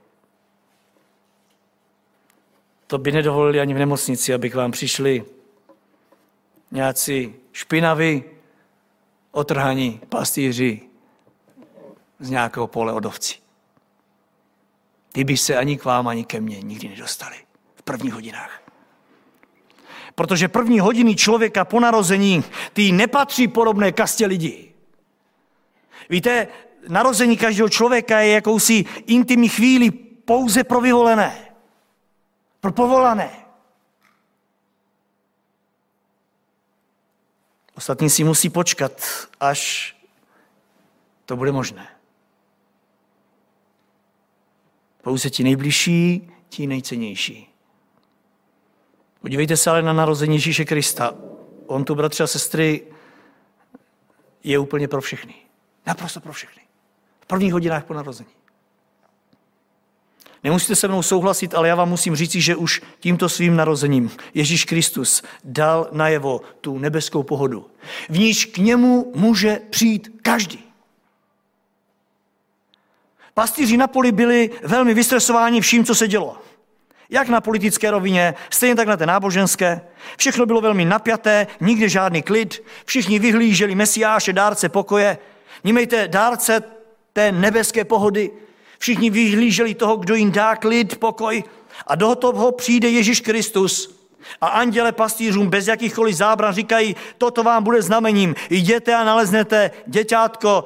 To 2.88 2.98
by 2.98 3.12
nedovolili 3.12 3.60
ani 3.60 3.74
v 3.74 3.78
nemocnici, 3.78 4.34
abych 4.34 4.56
vám 4.56 4.72
přišli 4.72 5.26
nějací 6.72 7.34
špinaví, 7.52 8.24
otrhaní 9.32 10.02
pastýři 10.10 10.82
z 12.20 12.30
nějakého 12.30 12.68
pole 12.68 12.94
odovcí. 12.94 13.36
Ty 15.12 15.24
by 15.24 15.38
se 15.38 15.58
ani 15.58 15.78
k 15.78 15.86
vám, 15.86 16.08
ani 16.08 16.26
ke 16.26 16.42
mně 16.42 16.62
nikdy 16.62 16.90
nedostali 16.90 17.36
v 17.76 17.84
prvních 17.84 18.14
hodinách. 18.14 18.62
Protože 20.16 20.48
první 20.48 20.80
hodiny 20.80 21.16
člověka 21.16 21.66
po 21.66 21.80
narození, 21.80 22.44
ty 22.74 22.92
nepatří 22.92 23.48
podobné 23.48 23.92
kastě 23.92 24.26
lidí. 24.26 24.72
Víte, 26.10 26.48
narození 26.88 27.38
každého 27.38 27.70
člověka 27.70 28.20
je 28.20 28.32
jakousi 28.34 28.86
intimní 29.06 29.50
chvíli 29.50 29.92
pouze 30.26 30.64
pro 30.64 30.82
vyvolené 30.82 31.46
pro 32.66 32.74
povolané. 32.74 33.45
Ostatní 37.78 38.10
si 38.10 38.24
musí 38.24 38.50
počkat, 38.50 39.02
až 39.40 39.96
to 41.26 41.36
bude 41.36 41.52
možné. 41.52 41.88
Pouze 45.02 45.30
ti 45.30 45.44
nejbližší, 45.44 46.32
ti 46.50 46.68
nejcennější. 46.68 47.50
Podívejte 49.22 49.58
se 49.58 49.70
ale 49.70 49.82
na 49.82 49.94
narození 49.94 50.36
Ježíše 50.36 50.66
Krista. 50.66 51.14
On 51.68 51.86
tu, 51.86 51.96
bratři 51.96 52.24
a 52.24 52.28
sestry, 52.28 52.88
je 54.44 54.60
úplně 54.60 54.88
pro 54.88 55.02
všechny. 55.02 55.36
Naprosto 55.86 56.20
pro 56.20 56.34
všechny. 56.34 56.62
V 57.20 57.26
prvních 57.26 57.54
hodinách 57.54 57.86
po 57.86 57.94
narození. 57.94 58.30
Nemusíte 60.46 60.76
se 60.76 60.88
mnou 60.88 61.02
souhlasit, 61.02 61.54
ale 61.54 61.68
já 61.68 61.76
vám 61.76 61.90
musím 61.90 62.16
říct, 62.16 62.32
že 62.32 62.56
už 62.56 62.82
tímto 63.00 63.30
svým 63.30 63.56
narozením 63.56 64.12
Ježíš 64.34 64.66
Kristus 64.66 65.24
dal 65.44 65.88
najevo 65.92 66.42
tu 66.62 66.78
nebeskou 66.78 67.24
pohodu. 67.24 67.68
V 68.10 68.20
níž 68.20 68.46
k 68.46 68.58
němu 68.58 69.12
může 69.16 69.62
přijít 69.70 70.10
každý. 70.22 70.64
Pastýři 73.34 73.78
na 73.78 73.88
poli 73.88 74.12
byli 74.12 74.50
velmi 74.64 74.94
vystresováni 74.94 75.62
vším, 75.62 75.86
co 75.86 75.96
se 75.96 76.08
dělo. 76.08 76.38
Jak 77.10 77.30
na 77.30 77.42
politické 77.42 77.92
rovině, 77.92 78.34
stejně 78.50 78.76
tak 78.76 78.88
na 78.88 78.98
té 78.98 79.06
náboženské. 79.06 79.82
Všechno 80.18 80.46
bylo 80.46 80.62
velmi 80.62 80.86
napjaté, 80.86 81.48
nikde 81.62 81.90
žádný 81.90 82.22
klid, 82.22 82.64
všichni 82.86 83.20
vyhlíželi 83.20 83.76
Mesiáše, 83.76 84.34
dárce 84.34 84.70
pokoje. 84.70 85.18
Nímejte 85.64 86.08
dárce 86.08 86.64
té 87.14 87.32
nebeské 87.32 87.86
pohody, 87.86 88.32
Všichni 88.86 89.10
vyhlíželi 89.10 89.76
toho, 89.76 89.98
kdo 89.98 90.16
jim 90.16 90.32
dá 90.32 90.56
klid, 90.56 91.00
pokoj 91.00 91.44
a 91.88 91.96
do 91.96 92.16
toho 92.16 92.52
přijde 92.52 92.90
Ježíš 92.90 93.22
Kristus. 93.22 93.98
A 94.42 94.48
anděle 94.48 94.92
pastýřům 94.92 95.50
bez 95.50 95.68
jakýchkoliv 95.68 96.16
zábran 96.16 96.54
říkají, 96.54 96.96
toto 97.18 97.44
vám 97.44 97.64
bude 97.64 97.82
znamením. 97.82 98.36
Jděte 98.50 98.96
a 98.96 99.04
naleznete 99.04 99.72
děťátko 99.88 100.66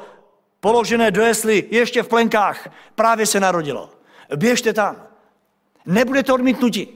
položené 0.60 1.12
do 1.12 1.22
jesly, 1.22 1.64
ještě 1.72 2.04
v 2.04 2.08
plenkách. 2.08 2.70
Právě 2.96 3.26
se 3.26 3.40
narodilo. 3.40 3.90
Běžte 4.36 4.74
tam. 4.74 4.96
Nebudete 5.86 6.34
odmítnutí. 6.34 6.88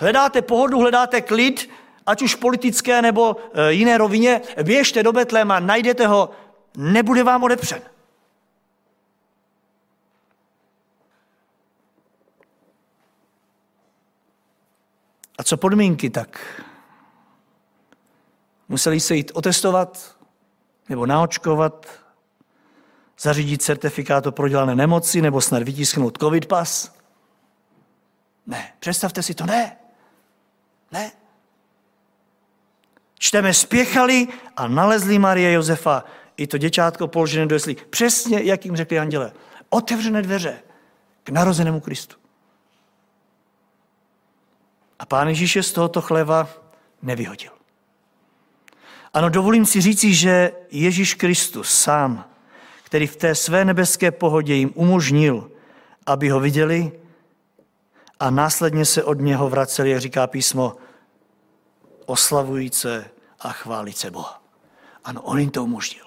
Hledáte 0.00 0.42
pohodu, 0.42 0.78
hledáte 0.78 1.20
klid, 1.20 1.70
ať 2.06 2.22
už 2.22 2.34
politické 2.34 3.02
nebo 3.02 3.36
e, 3.52 3.72
jiné 3.72 3.98
rovině, 3.98 4.40
běžte 4.62 5.02
do 5.02 5.12
Betléma, 5.12 5.60
najdete 5.60 6.06
ho, 6.06 6.30
nebude 6.76 7.22
vám 7.22 7.42
odepřen. 7.42 7.82
A 15.40 15.42
co 15.42 15.56
podmínky 15.56 16.10
tak? 16.10 16.62
Museli 18.68 19.00
se 19.00 19.16
jít 19.16 19.30
otestovat 19.34 20.16
nebo 20.88 21.06
naočkovat, 21.06 21.86
zařídit 23.20 23.62
certifikát 23.62 24.26
o 24.26 24.32
prodělané 24.32 24.74
nemoci 24.74 25.22
nebo 25.22 25.40
snad 25.40 25.62
vytisknout 25.62 26.18
covid 26.18 26.46
pas? 26.46 26.94
Ne, 28.46 28.72
představte 28.80 29.22
si 29.22 29.34
to, 29.34 29.46
ne. 29.46 29.76
Ne. 30.92 31.12
Čteme, 33.18 33.54
spěchali 33.54 34.28
a 34.56 34.68
nalezli 34.68 35.18
Marie 35.18 35.52
Josefa 35.52 36.04
i 36.36 36.46
to 36.46 36.58
děčátko 36.58 37.08
položené 37.08 37.46
do 37.46 37.54
jeslí. 37.54 37.76
Přesně, 37.90 38.42
jak 38.42 38.64
jim 38.64 38.76
řekli 38.76 38.98
anděle. 38.98 39.32
Otevřené 39.70 40.22
dveře 40.22 40.62
k 41.24 41.28
narozenému 41.28 41.80
Kristu. 41.80 42.19
A 45.00 45.06
pán 45.06 45.28
Ježíš 45.28 45.56
je 45.56 45.62
z 45.62 45.72
tohoto 45.72 46.00
chleva 46.00 46.48
nevyhodil. 47.02 47.50
Ano, 49.14 49.28
dovolím 49.28 49.66
si 49.66 49.80
říci, 49.80 50.14
že 50.14 50.52
Ježíš 50.70 51.14
Kristus 51.14 51.70
sám, 51.70 52.24
který 52.82 53.06
v 53.06 53.16
té 53.16 53.34
své 53.34 53.64
nebeské 53.64 54.10
pohodě 54.10 54.54
jim 54.54 54.72
umožnil, 54.74 55.50
aby 56.06 56.28
ho 56.28 56.40
viděli 56.40 56.92
a 58.20 58.30
následně 58.30 58.84
se 58.84 59.04
od 59.04 59.20
něho 59.20 59.48
vraceli, 59.48 59.90
jak 59.90 60.00
říká 60.00 60.26
písmo, 60.26 60.76
oslavujíce 62.06 63.10
a 63.40 63.52
chválice 63.52 64.10
Boha. 64.10 64.42
Ano, 65.04 65.22
on 65.22 65.38
jim 65.38 65.50
to 65.50 65.64
umožnil. 65.64 66.04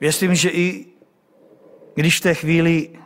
Věřím, 0.00 0.34
že 0.34 0.50
i 0.50 0.86
když 1.94 2.18
v 2.18 2.22
té 2.22 2.34
chvíli, 2.34 2.98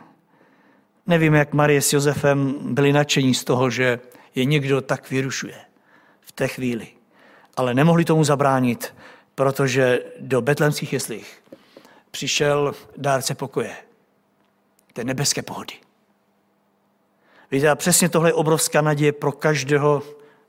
nevím, 1.11 1.33
jak 1.33 1.53
Marie 1.53 1.81
s 1.81 1.93
Josefem 1.93 2.55
byli 2.61 2.93
nadšení 2.93 3.33
z 3.33 3.43
toho, 3.43 3.69
že 3.69 3.99
je 4.35 4.45
někdo 4.45 4.81
tak 4.81 5.09
vyrušuje 5.09 5.55
v 6.21 6.31
té 6.31 6.47
chvíli. 6.47 6.87
Ale 7.57 7.73
nemohli 7.73 8.05
tomu 8.05 8.23
zabránit, 8.23 8.95
protože 9.35 9.99
do 10.19 10.41
betlemských 10.41 10.93
jeslích 10.93 11.43
přišel 12.11 12.73
dárce 12.97 13.35
pokoje, 13.35 13.75
té 14.93 15.03
nebeské 15.03 15.41
pohody. 15.41 15.73
Víte, 17.51 17.69
a 17.69 17.75
přesně 17.75 18.09
tohle 18.09 18.29
je 18.29 18.33
obrovská 18.33 18.81
naděje 18.81 19.11
pro 19.11 19.31
každého 19.31 20.03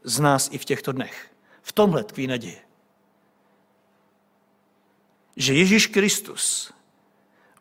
z 0.05 0.21
nás 0.21 0.49
i 0.53 0.59
v 0.59 0.65
těchto 0.65 0.93
dnech. 0.93 1.31
V 1.63 1.73
tomhle 1.73 2.05
tkví 2.05 2.27
naděje. 2.27 2.59
Že 5.37 5.55
Ježíš 5.55 5.87
Kristus 5.87 6.73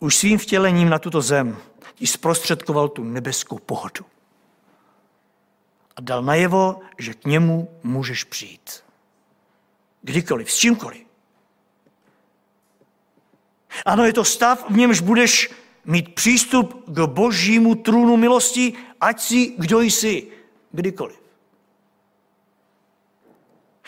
už 0.02 0.16
svým 0.16 0.38
vtělením 0.38 0.90
na 0.90 1.00
tuto 1.00 1.22
zem 1.22 1.58
ti 1.96 2.08
zprostředkoval 2.08 2.90
tu 2.90 3.04
nebeskou 3.04 3.60
pohodu. 3.60 4.06
A 5.96 6.02
dal 6.02 6.24
najevo, 6.24 6.80
že 6.98 7.14
k 7.14 7.26
němu 7.26 7.80
můžeš 7.84 8.24
přijít. 8.24 8.84
Kdykoliv, 10.02 10.52
s 10.52 10.58
čímkoliv. 10.58 11.02
Ano, 13.86 14.06
je 14.06 14.14
to 14.14 14.26
stav, 14.26 14.70
v 14.70 14.78
němž 14.78 15.00
budeš 15.00 15.50
mít 15.86 16.16
přístup 16.16 16.84
k 16.88 17.06
božímu 17.06 17.76
trůnu 17.76 18.18
milosti, 18.18 18.74
ať 19.02 19.22
si 19.22 19.54
kdo 19.58 19.82
jsi, 19.82 20.28
kdykoliv. 20.72 21.22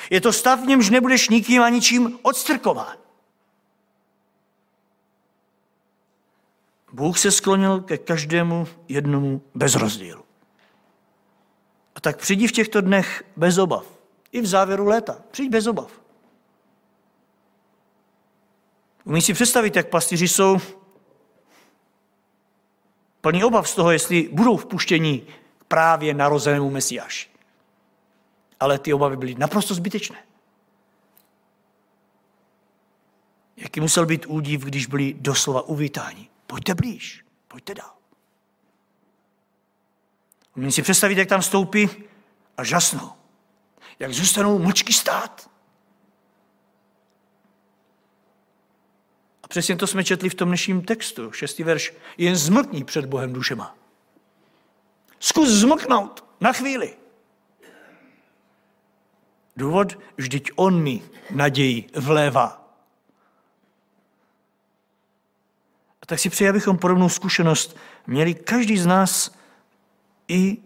Je 0.10 0.22
to 0.22 0.34
stav, 0.34 0.60
v 0.60 0.67
němž 0.67 0.89
nebudeš 0.89 1.29
nikým 1.29 1.62
a 1.62 1.70
ničím 1.70 2.20
odstrkován. 2.22 2.98
Bůh 6.94 7.20
se 7.20 7.32
sklonil 7.32 7.82
ke 7.82 7.98
každému 7.98 8.68
jednomu 8.88 9.42
bez 9.56 9.76
rozdílu. 9.76 10.24
A 11.96 12.02
tak 12.02 12.18
přijdi 12.18 12.48
v 12.48 12.52
těchto 12.52 12.82
dnech 12.82 13.24
bez 13.36 13.58
obav. 13.58 13.86
I 14.32 14.42
v 14.42 14.46
závěru 14.46 14.86
léta. 14.86 15.22
Přijď 15.32 15.52
bez 15.52 15.68
obav. 15.68 16.02
Umí 19.04 19.22
si 19.22 19.34
představit, 19.34 19.76
jak 19.76 19.90
pastýři 19.90 20.28
jsou 20.28 20.58
plní 23.22 23.44
obav 23.44 23.70
z 23.70 23.76
toho, 23.76 23.92
jestli 23.92 24.30
budou 24.32 24.58
vpuštění 24.58 25.28
k 25.58 25.64
právě 25.64 26.14
narozenému 26.14 26.70
Mesiáši. 26.70 27.30
Ale 28.60 28.80
ty 28.80 28.94
obavy 28.94 29.18
byly 29.18 29.36
naprosto 29.36 29.74
zbytečné. 29.74 30.18
Jaký 33.58 33.80
musel 33.80 34.06
být 34.06 34.26
údiv, 34.26 34.64
když 34.64 34.86
byli 34.86 35.14
doslova 35.14 35.62
uvítáni. 35.62 36.33
Pojďte 36.48 36.76
blíž, 36.76 37.26
pojďte 37.48 37.74
dál. 37.74 37.94
Umím 40.56 40.72
si 40.72 40.82
představit, 40.82 41.18
jak 41.18 41.30
tam 41.30 41.42
stoupí 41.42 41.90
a 42.58 42.64
žasnou. 42.64 43.12
Jak 44.00 44.14
zůstanou 44.14 44.60
mlčky 44.60 44.94
stát. 44.94 45.50
A 49.44 49.48
přesně 49.48 49.76
to 49.76 49.88
jsme 49.88 50.04
četli 50.04 50.30
v 50.30 50.36
tom 50.36 50.48
dnešním 50.48 50.82
textu, 50.82 51.32
šestý 51.32 51.64
verš. 51.64 51.94
Jen 52.18 52.36
zmlkní 52.36 52.84
před 52.84 53.06
Bohem 53.06 53.34
dušema. 53.34 53.76
Zkus 55.20 55.50
zmlknout 55.50 56.26
na 56.42 56.54
chvíli. 56.54 56.98
Důvod, 59.58 59.94
vždyť 60.18 60.52
on 60.56 60.84
mi 60.84 61.02
naději 61.32 61.90
vlévá. 61.96 62.62
A 66.03 66.05
tak 66.05 66.19
si 66.19 66.29
přeji, 66.29 66.50
abychom 66.50 66.77
podobnou 66.77 67.10
zkušenost 67.10 67.77
měli 68.07 68.33
každý 68.33 68.77
z 68.77 68.86
nás 68.86 69.31
i 70.27 70.57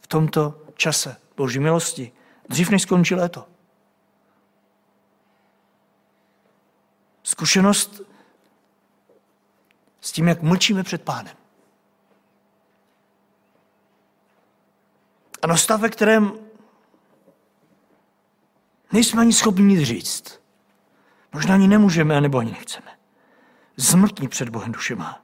v 0.00 0.06
tomto 0.06 0.62
čase 0.74 1.16
Boží 1.36 1.58
milosti, 1.58 2.12
dřív 2.48 2.70
než 2.70 2.82
skončí 2.82 3.14
léto. 3.14 3.48
Zkušenost 7.22 8.02
s 10.00 10.12
tím, 10.12 10.28
jak 10.28 10.42
mlčíme 10.42 10.82
před 10.82 11.02
pánem. 11.02 11.36
A 15.42 15.46
na 15.46 15.56
stav, 15.56 15.80
ve 15.80 15.88
kterém 15.88 16.32
nejsme 18.92 19.20
ani 19.20 19.32
schopni 19.32 19.64
nic 19.64 19.82
říct. 19.82 20.40
Možná 21.32 21.54
ani 21.54 21.68
nemůžeme, 21.68 22.20
nebo 22.20 22.38
ani 22.38 22.50
nechceme. 22.50 23.03
Zmrtní 23.76 24.28
před 24.28 24.48
Bohem 24.48 24.72
duše 24.72 24.94
má. 24.94 25.20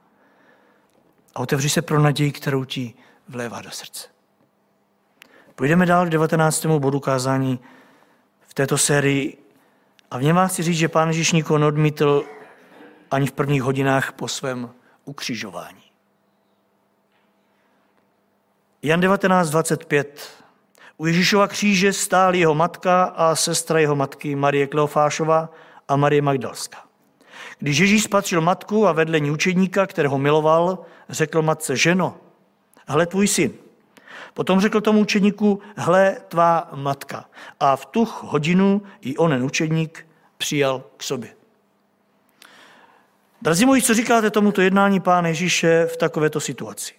A 1.35 1.39
otevři 1.39 1.69
se 1.69 1.81
pro 1.81 1.99
naději, 1.99 2.31
kterou 2.31 2.63
ti 2.65 2.93
vlévá 3.27 3.61
do 3.61 3.71
srdce. 3.71 4.07
Půjdeme 5.55 5.85
dál 5.85 6.05
k 6.05 6.09
19. 6.09 6.65
bodu 6.65 6.99
kázání 6.99 7.59
v 8.41 8.53
této 8.53 8.77
sérii 8.77 9.37
a 10.11 10.17
v 10.17 10.23
něm 10.23 10.35
vám 10.35 10.47
chci 10.47 10.63
říct, 10.63 10.77
že 10.77 10.89
pán 10.89 11.07
Ježíš 11.07 11.31
nikoho 11.31 11.57
neodmítl 11.57 12.25
ani 13.11 13.27
v 13.27 13.31
prvních 13.31 13.63
hodinách 13.63 14.11
po 14.11 14.27
svém 14.27 14.69
ukřižování. 15.05 15.83
Jan 18.83 19.01
19.25. 19.01 20.05
U 20.97 21.05
Ježíšova 21.05 21.47
kříže 21.47 21.93
stál 21.93 22.35
jeho 22.35 22.55
matka 22.55 23.03
a 23.03 23.35
sestra 23.35 23.79
jeho 23.79 23.95
matky 23.95 24.35
Marie 24.35 24.67
Kleofášova 24.67 25.49
a 25.87 25.95
Marie 25.95 26.21
Magdalská. 26.21 26.90
Když 27.61 27.77
Ježíš 27.77 28.03
spatřil 28.03 28.41
matku 28.41 28.87
a 28.87 28.91
vedle 28.91 29.19
ní 29.19 29.31
učedníka, 29.31 29.87
kterého 29.87 30.17
miloval, 30.17 30.85
řekl 31.09 31.41
matce, 31.41 31.75
ženo, 31.75 32.17
hle 32.87 33.05
tvůj 33.05 33.27
syn. 33.27 33.53
Potom 34.33 34.61
řekl 34.61 34.81
tomu 34.81 34.99
učedníku, 34.99 35.61
hle 35.75 36.17
tvá 36.27 36.69
matka. 36.75 37.25
A 37.59 37.75
v 37.75 37.85
tu 37.85 38.07
hodinu 38.21 38.81
i 39.01 39.17
onen 39.17 39.43
učedník 39.43 40.07
přijal 40.37 40.83
k 40.97 41.03
sobě. 41.03 41.29
Drazí 43.41 43.65
moji, 43.65 43.81
co 43.81 43.93
říkáte 43.93 44.31
tomuto 44.31 44.61
jednání 44.61 44.99
Pána 44.99 45.27
Ježíše 45.27 45.85
v 45.85 45.97
takovéto 45.97 46.39
situaci? 46.39 46.93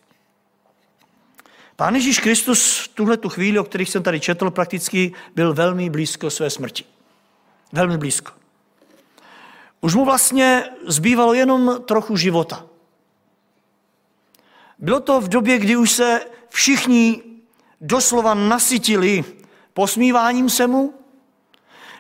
Pán 1.77 1.95
Ježíš 1.95 2.19
Kristus 2.19 2.79
v 2.79 2.89
tuhle 2.89 3.17
tu 3.17 3.29
chvíli, 3.29 3.59
o 3.59 3.65
kterých 3.65 3.91
jsem 3.91 4.03
tady 4.03 4.21
četl, 4.21 4.51
prakticky 4.51 5.13
byl 5.35 5.55
velmi 5.55 5.91
blízko 5.91 6.31
své 6.31 6.51
smrti. 6.51 6.85
Velmi 7.73 7.99
blízko. 7.99 8.42
Už 9.85 9.95
mu 9.95 10.05
vlastně 10.05 10.65
zbývalo 10.87 11.35
jenom 11.35 11.83
trochu 11.87 12.17
života. 12.17 12.67
Bylo 14.79 15.01
to 15.01 15.21
v 15.21 15.29
době, 15.29 15.59
kdy 15.59 15.77
už 15.77 15.91
se 15.91 16.21
všichni 16.49 17.23
doslova 17.81 18.35
nasytili 18.35 19.25
posmíváním 19.73 20.51
se 20.51 20.67
mu, 20.67 20.95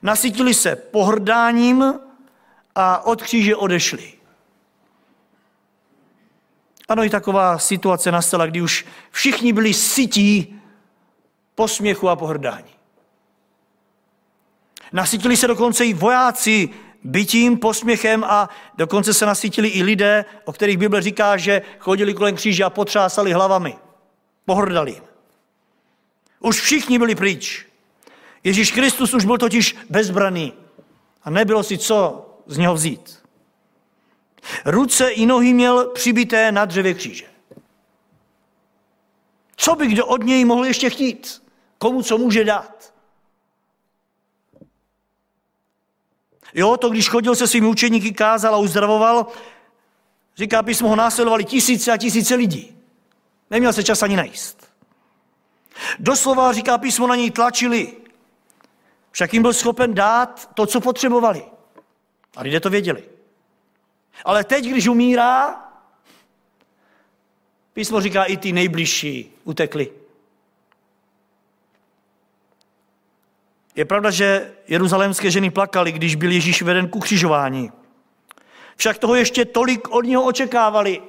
nasytili 0.02 0.54
se 0.54 0.76
pohrdáním 0.76 1.94
a 2.74 3.06
od 3.06 3.22
kříže 3.22 3.56
odešli. 3.56 4.12
Ano, 6.88 7.04
i 7.04 7.10
taková 7.10 7.58
situace 7.58 8.12
nastala, 8.12 8.46
kdy 8.46 8.62
už 8.62 8.86
všichni 9.10 9.52
byli 9.52 9.74
sytí 9.74 10.60
posměchu 11.54 12.08
a 12.08 12.16
pohrdání. 12.16 12.74
Nasytili 14.92 15.36
se 15.36 15.46
dokonce 15.46 15.86
i 15.86 15.94
vojáci 15.94 16.70
bytím, 17.04 17.58
posměchem 17.58 18.24
a 18.24 18.48
dokonce 18.76 19.14
se 19.14 19.26
nasytili 19.26 19.68
i 19.68 19.82
lidé, 19.82 20.24
o 20.44 20.52
kterých 20.52 20.78
Bible 20.78 21.02
říká, 21.02 21.36
že 21.36 21.62
chodili 21.78 22.14
kolem 22.14 22.34
kříže 22.34 22.64
a 22.64 22.70
potřásali 22.70 23.32
hlavami. 23.32 23.76
Pohrdali. 24.44 25.02
Už 26.40 26.60
všichni 26.60 26.98
byli 26.98 27.14
pryč. 27.14 27.66
Ježíš 28.44 28.72
Kristus 28.72 29.14
už 29.14 29.24
byl 29.24 29.38
totiž 29.38 29.76
bezbraný 29.90 30.52
a 31.22 31.30
nebylo 31.30 31.62
si 31.62 31.78
co 31.78 32.28
z 32.46 32.58
něho 32.58 32.74
vzít. 32.74 33.18
Ruce 34.64 35.08
i 35.08 35.26
nohy 35.26 35.54
měl 35.54 35.88
přibité 35.88 36.52
na 36.52 36.64
dřevě 36.64 36.94
kříže. 36.94 37.24
Co 39.56 39.74
by 39.74 39.86
kdo 39.86 40.06
od 40.06 40.24
něj 40.24 40.44
mohl 40.44 40.64
ještě 40.64 40.90
chtít? 40.90 41.42
Komu 41.78 42.02
co 42.02 42.18
může 42.18 42.44
dát? 42.44 42.91
Jo, 46.54 46.76
to 46.76 46.90
když 46.90 47.08
chodil 47.08 47.34
se 47.34 47.48
svými 47.48 47.66
učeníky, 47.66 48.12
kázal 48.12 48.54
a 48.54 48.58
uzdravoval, 48.58 49.26
říká, 50.36 50.62
jsme 50.66 50.88
ho 50.88 50.96
následovali 50.96 51.44
tisíce 51.44 51.92
a 51.92 51.96
tisíce 51.96 52.34
lidí. 52.34 52.76
Neměl 53.50 53.72
se 53.72 53.82
čas 53.82 54.02
ani 54.02 54.16
najíst. 54.16 54.72
Doslova, 55.98 56.52
říká 56.52 56.78
písmo, 56.78 57.06
na 57.06 57.16
něj 57.16 57.30
tlačili. 57.30 57.92
Však 59.10 59.32
jim 59.32 59.42
byl 59.42 59.52
schopen 59.52 59.94
dát 59.94 60.50
to, 60.54 60.66
co 60.66 60.80
potřebovali. 60.80 61.44
A 62.36 62.42
lidé 62.42 62.60
to 62.60 62.70
věděli. 62.70 63.04
Ale 64.24 64.44
teď, 64.44 64.64
když 64.64 64.86
umírá, 64.86 65.62
písmo 67.72 68.00
říká, 68.00 68.24
i 68.24 68.36
ty 68.36 68.52
nejbližší 68.52 69.32
utekli. 69.44 70.01
Je 73.76 73.84
pravda, 73.84 74.10
že 74.10 74.52
jeruzalémské 74.68 75.30
ženy 75.30 75.50
plakaly, 75.50 75.92
když 75.92 76.14
byl 76.14 76.30
Ježíš 76.30 76.62
veden 76.62 76.88
k 76.88 76.96
ukřižování. 76.96 77.72
Však 78.76 78.98
toho 78.98 79.14
ještě 79.14 79.44
tolik 79.44 79.88
od 79.90 80.04
něho 80.04 80.22
očekávali. 80.22 81.02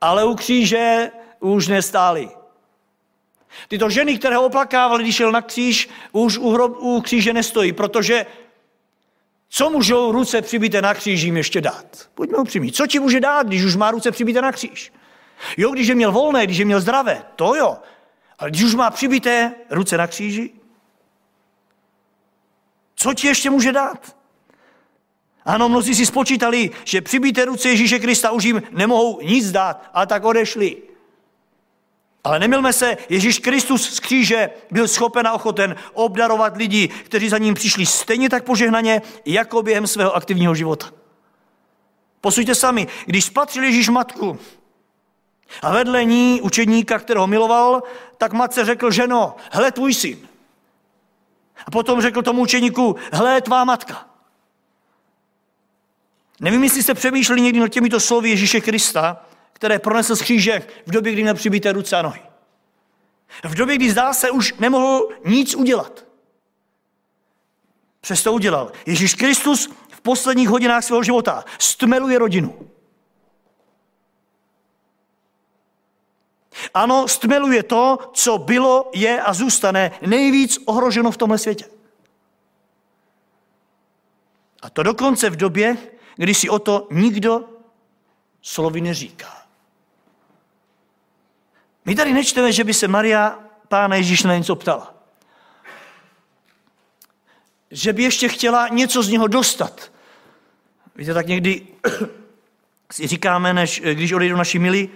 Ale 0.00 0.24
u 0.24 0.34
kříže 0.34 1.10
už 1.40 1.68
nestáli. 1.68 2.28
Tyto 3.68 3.90
ženy, 3.90 4.18
které 4.18 4.36
ho 4.36 4.46
oplakávali, 4.46 5.02
když 5.02 5.16
šel 5.16 5.32
na 5.32 5.42
kříž, 5.42 5.88
už 6.12 6.38
u, 6.38 6.50
hrob, 6.50 6.76
u 6.78 7.00
kříže 7.00 7.32
nestojí, 7.32 7.72
protože 7.72 8.26
co 9.48 9.70
můžou 9.70 10.12
ruce 10.12 10.42
přibité 10.42 10.82
na 10.82 10.94
kříž 10.94 11.22
jim 11.22 11.36
ještě 11.36 11.60
dát? 11.60 12.08
Pojďme 12.14 12.38
upřímní. 12.38 12.72
Co 12.72 12.86
ti 12.86 12.98
může 12.98 13.20
dát, 13.20 13.46
když 13.46 13.64
už 13.64 13.76
má 13.76 13.90
ruce 13.90 14.10
přibité 14.10 14.42
na 14.42 14.52
kříž? 14.52 14.92
Jo, 15.56 15.70
když 15.70 15.88
je 15.88 15.94
měl 15.94 16.12
volné, 16.12 16.44
když 16.46 16.58
je 16.58 16.64
měl 16.64 16.80
zdravé, 16.80 17.22
to 17.36 17.54
jo. 17.54 17.78
Ale 18.38 18.50
když 18.50 18.62
už 18.62 18.74
má 18.74 18.90
přibité 18.90 19.54
ruce 19.70 19.96
na 19.96 20.06
kříži, 20.06 20.50
co 22.96 23.14
ti 23.14 23.26
ještě 23.26 23.50
může 23.50 23.72
dát? 23.72 24.16
Ano, 25.44 25.68
mnozí 25.68 25.94
si 25.94 26.06
spočítali, 26.06 26.70
že 26.84 27.00
přibité 27.00 27.44
ruce 27.44 27.68
Ježíše 27.68 27.98
Krista 27.98 28.30
už 28.30 28.44
jim 28.44 28.62
nemohou 28.70 29.20
nic 29.20 29.50
dát, 29.50 29.90
a 29.94 30.06
tak 30.06 30.24
odešli. 30.24 30.76
Ale 32.24 32.38
nemilme 32.38 32.72
se, 32.72 32.96
Ježíš 33.08 33.38
Kristus 33.38 33.94
z 33.94 34.00
kříže 34.00 34.50
byl 34.70 34.88
schopen 34.88 35.26
a 35.26 35.32
ochoten 35.32 35.76
obdarovat 35.92 36.56
lidi, 36.56 36.88
kteří 36.88 37.28
za 37.28 37.38
ním 37.38 37.54
přišli 37.54 37.86
stejně 37.86 38.30
tak 38.30 38.44
požehnaně, 38.44 39.02
jako 39.24 39.62
během 39.62 39.86
svého 39.86 40.16
aktivního 40.16 40.54
života. 40.54 40.90
Posuďte 42.20 42.54
sami, 42.54 42.86
když 43.06 43.24
spatřil 43.24 43.64
Ježíš 43.64 43.88
matku 43.88 44.38
a 45.62 45.72
vedle 45.72 46.04
ní 46.04 46.40
učedníka, 46.40 46.98
kterého 46.98 47.26
miloval, 47.26 47.82
tak 48.18 48.32
matce 48.32 48.64
řekl, 48.64 48.90
ženo, 48.90 49.36
hle 49.52 49.72
tvůj 49.72 49.94
syn. 49.94 50.28
A 51.66 51.70
potom 51.70 52.00
řekl 52.00 52.22
tomu 52.22 52.42
učeníku, 52.42 52.96
hle 53.12 53.40
tvá 53.40 53.64
matka. 53.64 54.06
Nevím, 56.40 56.64
jestli 56.64 56.82
jste 56.82 56.94
přemýšleli 56.94 57.40
někdy 57.40 57.60
nad 57.60 57.68
těmito 57.68 58.00
slovy 58.00 58.30
Ježíše 58.30 58.60
Krista, 58.60 59.24
které 59.52 59.78
pronesl 59.78 60.16
z 60.16 60.22
kříže 60.22 60.62
v 60.86 60.90
době, 60.90 61.12
kdy 61.12 61.22
měl 61.22 61.34
přibité 61.34 61.72
ruce 61.72 61.96
a 61.96 62.02
nohy. 62.02 62.22
V 63.44 63.54
době, 63.54 63.76
kdy 63.76 63.90
zdá 63.90 64.12
se, 64.12 64.30
už 64.30 64.54
nemohl 64.58 65.08
nic 65.24 65.54
udělat. 65.54 66.04
Přesto 68.00 68.32
udělal. 68.32 68.72
Ježíš 68.86 69.14
Kristus 69.14 69.70
v 69.90 70.00
posledních 70.00 70.48
hodinách 70.48 70.84
svého 70.84 71.02
života 71.02 71.44
stmeluje 71.58 72.18
rodinu. 72.18 72.70
Ano, 76.74 77.08
stmeluje 77.08 77.62
to, 77.62 77.98
co 78.12 78.38
bylo, 78.38 78.90
je 78.94 79.22
a 79.22 79.32
zůstane 79.32 79.90
nejvíc 80.06 80.58
ohroženo 80.64 81.10
v 81.10 81.16
tomhle 81.16 81.38
světě. 81.38 81.64
A 84.62 84.70
to 84.70 84.82
dokonce 84.82 85.30
v 85.30 85.36
době, 85.36 85.76
kdy 86.16 86.34
si 86.34 86.48
o 86.48 86.58
to 86.58 86.88
nikdo 86.90 87.44
slovy 88.42 88.80
neříká. 88.80 89.42
My 91.84 91.94
tady 91.94 92.12
nečteme, 92.12 92.52
že 92.52 92.64
by 92.64 92.74
se 92.74 92.88
Maria 92.88 93.38
Pána 93.68 93.96
Ježíš 93.96 94.22
na 94.22 94.36
něco 94.36 94.56
ptala. 94.56 94.94
Že 97.70 97.92
by 97.92 98.02
ještě 98.02 98.28
chtěla 98.28 98.68
něco 98.68 99.02
z 99.02 99.08
něho 99.08 99.26
dostat. 99.26 99.92
Víte, 100.96 101.14
tak 101.14 101.26
někdy 101.26 101.66
si 102.92 103.06
říkáme, 103.06 103.54
než 103.54 103.80
když 103.80 104.12
odejdou 104.12 104.36
naši 104.36 104.58
milí, 104.58 104.90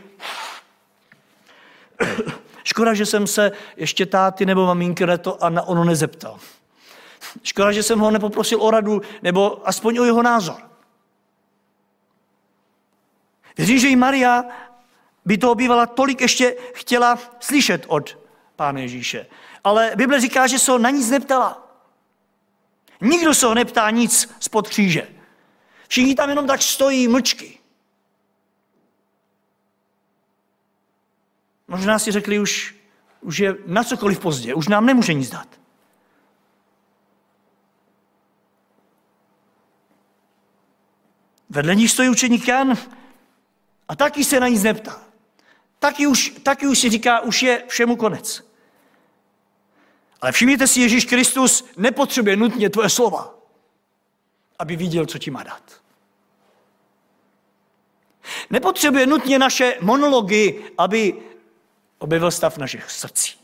škoda, 2.64 2.94
že 2.94 3.07
jsem 3.07 3.26
se 3.26 3.52
ještě 3.76 4.07
táty 4.07 4.46
nebo 4.46 4.66
maminky 4.66 5.07
na 5.07 5.16
to 5.16 5.44
a 5.44 5.48
na 5.48 5.62
ono 5.62 5.85
nezeptal. 5.85 6.38
Škoda, 7.42 7.72
že 7.72 7.83
jsem 7.83 7.98
ho 7.98 8.11
nepoprosil 8.11 8.62
o 8.62 8.70
radu, 8.70 9.02
nebo 9.22 9.68
aspoň 9.68 9.98
o 9.98 10.05
jeho 10.05 10.22
názor. 10.22 10.57
Věřím, 13.57 13.78
že 13.78 13.88
i 13.88 13.96
Maria 13.96 14.44
by 15.24 15.38
toho 15.38 15.55
bývala 15.55 15.87
tolik 15.87 16.20
ještě 16.20 16.57
chtěla 16.74 17.18
slyšet 17.40 17.85
od 17.88 18.18
Pána 18.57 18.81
Ježíše. 18.81 19.26
Ale 19.64 19.92
Bible 19.96 20.20
říká, 20.20 20.46
že 20.46 20.59
se 20.59 20.72
ho 20.72 20.78
na 20.78 20.90
nic 20.90 21.11
neptala. 21.11 21.68
Nikdo 23.00 23.35
se 23.35 23.46
ho 23.46 23.55
neptá 23.55 23.90
nic 23.90 24.35
spod 24.40 24.68
kříže. 24.68 25.09
Všichni 25.88 26.14
tam 26.14 26.28
jenom 26.28 26.46
tak 26.46 26.62
stojí 26.62 27.09
mlčky. 27.09 27.59
Možná 31.72 31.98
si 31.98 32.12
řekli 32.12 32.38
už, 32.38 32.74
už 33.20 33.38
je 33.38 33.56
na 33.66 33.85
cokoliv 33.85 34.20
pozdě, 34.20 34.54
už 34.54 34.68
nám 34.68 34.87
nemůže 34.87 35.14
nic 35.14 35.30
dát. 35.30 35.48
Vedle 41.50 41.74
nich 41.74 41.90
stojí 41.90 42.08
učeník 42.08 42.48
Jan 42.48 42.78
a 43.88 43.96
taky 43.96 44.24
se 44.24 44.40
na 44.40 44.48
nic 44.48 44.62
neptá 44.62 45.12
taky 45.82 46.06
už, 46.06 46.32
taky 46.42 46.66
už 46.66 46.78
si 46.78 46.90
říká, 46.90 47.20
už 47.20 47.42
je 47.42 47.64
všemu 47.68 47.96
konec. 47.96 48.42
Ale 50.20 50.32
všimněte 50.32 50.66
si, 50.66 50.80
Ježíš 50.80 51.04
Kristus 51.04 51.64
nepotřebuje 51.76 52.37
nutně 52.37 52.70
tvoje 52.70 52.88
slova, 52.88 53.35
aby 54.58 54.76
viděl, 54.76 55.06
co 55.06 55.18
ti 55.18 55.30
má 55.30 55.42
dát. 55.42 55.82
Nepotřebuje 58.50 59.06
nutně 59.06 59.38
naše 59.38 59.76
monology, 59.80 60.62
aby 60.78 61.14
objevil 62.03 62.31
stav 62.31 62.59
našich 62.59 62.91
srdcí. 62.91 63.38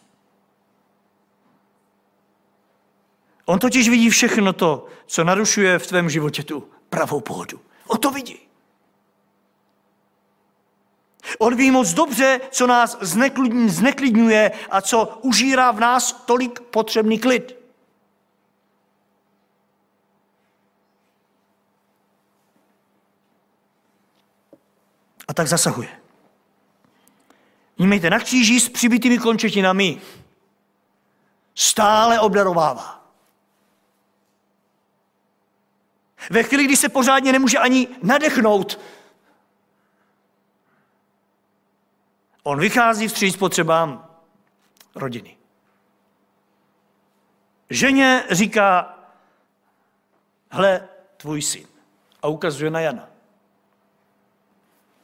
On 3.44 3.58
totiž 3.58 3.88
vidí 3.88 4.10
všechno 4.10 4.52
to, 4.52 4.86
co 5.06 5.24
narušuje 5.24 5.78
v 5.78 5.86
tvém 5.86 6.10
životě 6.10 6.42
tu 6.42 6.70
pravou 6.88 7.20
pohodu. 7.20 7.60
On 7.86 7.98
to 7.98 8.10
vidí. 8.10 8.38
On 11.38 11.56
ví 11.56 11.70
moc 11.70 11.92
dobře, 11.92 12.40
co 12.50 12.66
nás 12.66 12.98
zneklidňuje 13.66 14.50
a 14.70 14.80
co 14.80 15.18
užírá 15.22 15.70
v 15.70 15.80
nás 15.80 16.12
tolik 16.12 16.60
potřebný 16.60 17.18
klid. 17.18 17.56
A 25.28 25.34
tak 25.34 25.46
zasahuje. 25.46 26.07
Vnímejte, 27.78 28.10
na 28.10 28.18
kříži 28.18 28.60
s 28.60 28.68
přibitými 28.68 29.18
končetinami 29.18 30.00
stále 31.54 32.20
obdarovává. 32.20 33.04
Ve 36.30 36.42
chvíli, 36.42 36.64
kdy 36.64 36.76
se 36.76 36.88
pořádně 36.88 37.32
nemůže 37.32 37.58
ani 37.58 37.88
nadechnout, 38.02 38.78
On 42.48 42.60
vychází 42.60 43.08
vstříc 43.08 43.36
potřebám 43.36 44.10
rodiny. 44.94 45.36
Ženě 47.70 48.24
říká, 48.30 48.98
hle, 50.50 50.88
tvůj 51.16 51.42
syn. 51.42 51.66
A 52.22 52.28
ukazuje 52.28 52.70
na 52.70 52.80
Jana. 52.80 53.08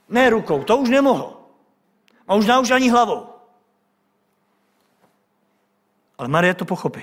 Ne 0.09 0.31
rukou, 0.31 0.65
to 0.65 0.77
už 0.77 0.89
nemohl. 0.89 1.44
A 2.29 2.35
už 2.35 2.47
už 2.61 2.71
ani 2.71 2.91
hlavou. 2.91 3.35
Ale 6.19 6.29
Marie 6.29 6.55
to 6.55 6.65
pochopí. 6.65 7.03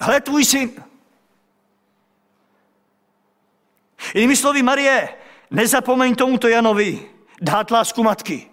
Hle, 0.00 0.20
tvůj 0.20 0.44
syn. 0.44 0.84
Jinými 4.14 4.36
slovy, 4.36 4.62
Marie, 4.62 5.08
nezapomeň 5.50 6.14
tomuto 6.14 6.48
Janovi 6.48 7.10
dát 7.40 7.70
lásku 7.70 8.02
matky. 8.02 8.50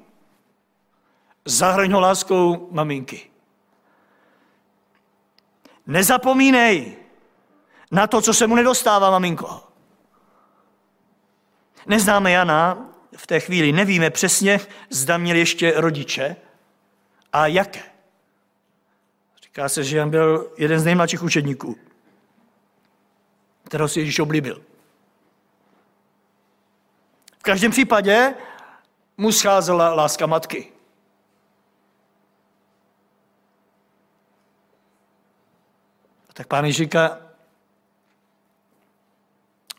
Zahrň 1.45 1.91
ho 1.91 1.99
láskou 1.99 2.67
maminky. 2.71 3.31
Nezapomínej 5.87 6.97
na 7.91 8.07
to, 8.07 8.21
co 8.21 8.33
se 8.33 8.47
mu 8.47 8.55
nedostává, 8.55 9.11
maminko. 9.11 9.63
Neznáme 11.85 12.31
Jana 12.31 12.90
v 13.17 13.27
té 13.27 13.39
chvíli, 13.39 13.71
nevíme 13.71 14.09
přesně, 14.09 14.59
zda 14.89 15.17
měl 15.17 15.35
ještě 15.35 15.73
rodiče 15.75 16.35
a 17.33 17.47
jaké. 17.47 17.83
Říká 19.43 19.69
se, 19.69 19.83
že 19.83 19.97
Jan 19.97 20.09
byl 20.09 20.53
jeden 20.57 20.79
z 20.79 20.85
nejmladších 20.85 21.23
učedníků, 21.23 21.75
kterého 23.63 23.89
si 23.89 23.99
Ježíš 23.99 24.19
oblíbil. 24.19 24.63
V 27.39 27.43
každém 27.43 27.71
případě 27.71 28.33
mu 29.17 29.31
scházela 29.31 29.93
láska 29.93 30.25
matky. 30.25 30.71
A 36.29 36.33
tak 36.33 36.47
pán 36.47 36.71
říká, 36.71 37.21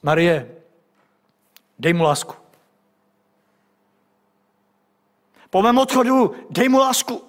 Marie, 0.02 0.56
dej 1.78 1.92
mu 1.92 2.04
lásku. 2.04 2.41
Po 5.52 5.62
mém 5.62 5.78
odchodu 5.78 6.34
dej 6.50 6.68
mu 6.68 6.78
lásku. 6.78 7.24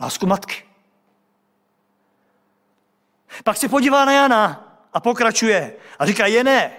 Lásku 0.00 0.26
matky. 0.26 0.64
Pak 3.44 3.56
se 3.56 3.68
podívá 3.68 4.04
na 4.04 4.12
Jana 4.12 4.76
a 4.92 5.00
pokračuje 5.00 5.76
a 5.98 6.06
říká, 6.06 6.26
je 6.26 6.44
ne. 6.44 6.72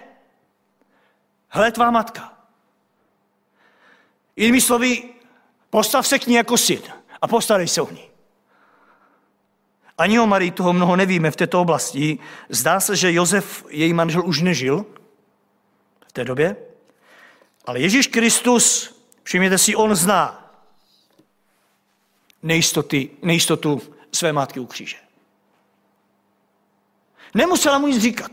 Hle 1.50 1.72
tvá 1.72 1.91
matka. 1.91 2.34
Jinými 4.36 4.62
slovy, 4.62 5.13
postav 5.69 6.08
se 6.08 6.19
k 6.19 6.28
ní 6.28 6.36
jako 6.36 6.58
syn 6.58 6.82
a 7.22 7.28
postarej 7.28 7.67
se 7.67 7.82
o 7.82 7.91
ní. 7.91 8.10
Ani 9.98 10.19
o 10.19 10.28
Marii 10.28 10.52
toho 10.52 10.74
mnoho 10.74 10.96
nevíme 10.96 11.32
v 11.32 11.36
této 11.36 11.62
oblasti. 11.62 12.19
Zdá 12.50 12.80
se, 12.80 12.96
že 12.96 13.13
Josef, 13.13 13.65
její 13.69 13.93
manžel, 13.93 14.26
už 14.26 14.41
nežil 14.41 14.86
v 16.08 16.13
té 16.13 16.24
době. 16.24 16.56
Ale 17.65 17.80
Ježíš 17.80 18.08
Kristus, 18.08 18.93
všimněte 19.24 19.58
si, 19.58 19.76
on 19.76 19.96
zná 19.96 20.54
nejistoty, 22.44 23.10
nejistotu 23.22 23.82
své 24.12 24.34
matky 24.34 24.60
u 24.60 24.66
kříže. 24.66 24.98
Nemusela 27.34 27.78
mu 27.78 27.88
nic 27.88 28.02
říkat. 28.02 28.32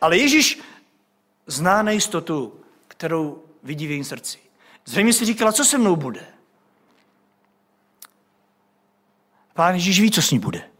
Ale 0.00 0.18
Ježíš 0.18 0.60
zná 1.46 1.82
nejistotu, 1.82 2.60
kterou 2.88 3.44
vidí 3.62 3.86
v 3.86 3.90
jejím 3.90 4.04
srdci. 4.04 4.38
Zřejmě 4.84 5.12
si 5.12 5.24
říkala, 5.24 5.52
co 5.52 5.64
se 5.64 5.78
mnou 5.78 5.96
bude. 5.96 6.26
Pán 9.54 9.74
Ježíš 9.74 10.00
ví, 10.00 10.10
co 10.10 10.22
s 10.22 10.30
ní 10.30 10.38
bude. 10.38 10.70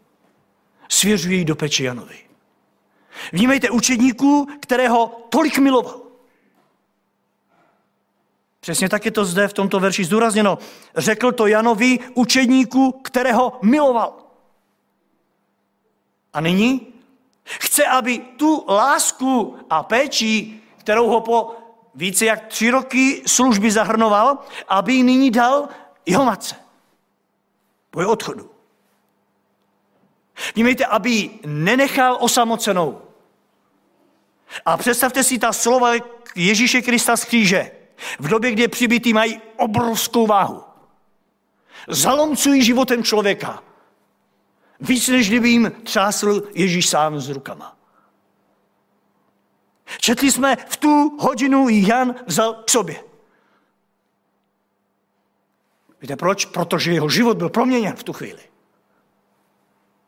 Svěřuje 0.89 1.37
ji 1.37 1.45
do 1.45 1.57
peče 1.57 1.85
Janovi. 1.85 2.19
Vnímejte 3.33 3.71
učedníků, 3.71 4.49
kterého 4.61 5.27
tolik 5.31 5.59
miloval. 5.59 6.04
Přesně 8.65 8.89
tak 8.89 9.05
je 9.05 9.11
to 9.11 9.25
zde 9.25 9.49
v 9.49 9.53
tomto 9.53 9.81
verši 9.81 10.05
zdůrazněno. 10.05 10.59
Řekl 10.97 11.33
to 11.33 11.47
Janovi, 11.47 11.99
učedníku, 12.15 12.93
kterého 12.93 13.59
miloval. 13.63 14.13
A 16.33 16.41
nyní 16.41 16.87
chce, 17.45 17.87
aby 17.87 18.19
tu 18.19 18.65
lásku 18.69 19.57
a 19.71 19.83
péči, 19.83 20.61
kterou 20.77 21.09
ho 21.09 21.21
po 21.21 21.57
více 21.95 22.25
jak 22.25 22.47
tři 22.47 22.71
roky 22.71 23.23
služby 23.27 23.71
zahrnoval, 23.71 24.39
aby 24.69 24.93
ji 24.93 25.03
nyní 25.03 25.31
dal 25.31 25.69
jeho 26.07 26.25
matce. 26.25 26.57
Po 27.91 28.01
jeho 28.01 28.13
odchodu. 28.13 28.51
Vnímejte, 30.55 30.87
aby 30.87 31.11
ji 31.11 31.41
nenechal 31.47 32.17
osamocenou. 32.21 33.03
A 34.65 34.77
představte 34.77 35.25
si 35.25 35.39
ta 35.39 35.53
slova 35.53 35.93
Ježíše 36.35 36.83
Krista 36.83 37.17
z 37.17 37.25
kříže. 37.25 37.84
V 38.19 38.29
době, 38.29 38.53
kdy 38.53 38.69
přibitý 38.69 39.13
mají 39.13 39.41
obrovskou 39.57 40.27
váhu. 40.27 40.63
Zalomcují 41.89 42.63
životem 42.63 43.05
člověka. 43.05 43.63
Víc, 44.81 45.09
než 45.09 45.29
kdyby 45.29 45.49
jim 45.49 45.73
třásl 45.85 46.43
Ježíš 46.55 46.89
sám 46.89 47.21
s 47.21 47.29
rukama. 47.29 47.77
Četli 49.99 50.33
jsme, 50.33 50.57
v 50.57 50.77
tu 50.77 51.17
hodinu 51.21 51.69
Jan 51.69 52.15
vzal 52.27 52.55
k 52.55 52.71
sobě. 52.71 53.05
Víte 56.01 56.17
proč? 56.17 56.45
Protože 56.45 56.93
jeho 56.93 57.09
život 57.09 57.37
byl 57.37 57.49
proměněn 57.49 57.97
v 57.97 58.03
tu 58.03 58.13
chvíli. 58.13 58.43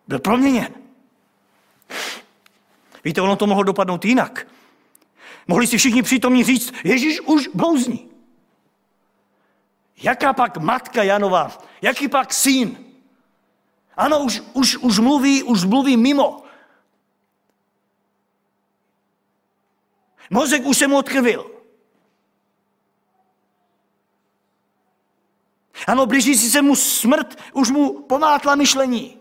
Byl 0.08 0.18
proměněn. 0.18 0.74
Víte, 3.04 3.20
ono 3.20 3.36
to 3.36 3.46
mohlo 3.46 3.62
dopadnout 3.62 4.04
jinak. 4.04 4.46
Mohli 5.46 5.66
si 5.66 5.78
všichni 5.78 6.02
přítomní 6.02 6.44
říct, 6.44 6.72
Ježíš 6.84 7.20
už 7.20 7.48
blouzní. 7.48 8.10
Jaká 10.02 10.32
pak 10.32 10.56
matka 10.56 11.02
Janova, 11.02 11.58
jaký 11.82 12.08
pak 12.08 12.34
syn? 12.34 12.84
Ano, 13.96 14.24
už, 14.24 14.42
už, 14.52 14.76
už, 14.76 14.98
mluví, 14.98 15.42
už 15.42 15.64
mluví 15.64 15.96
mimo. 15.96 16.42
Mozek 20.30 20.66
už 20.66 20.78
se 20.78 20.86
mu 20.86 20.98
odkrvil. 20.98 21.50
Ano, 25.86 26.06
blíží 26.06 26.34
si 26.34 26.50
se 26.50 26.62
mu 26.62 26.76
smrt, 26.76 27.38
už 27.52 27.70
mu 27.70 28.02
pomátla 28.02 28.54
myšlení. 28.54 29.20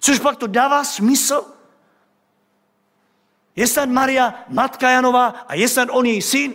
Což 0.00 0.18
pak 0.18 0.36
to 0.36 0.46
dává 0.46 0.84
smysl? 0.84 1.55
Je 3.56 3.66
snad 3.66 3.88
Maria 3.88 4.44
matka 4.48 4.90
Janova 4.90 5.26
a 5.26 5.54
je 5.54 5.68
snad 5.68 5.88
on 5.92 6.06
její 6.06 6.22
syn? 6.22 6.54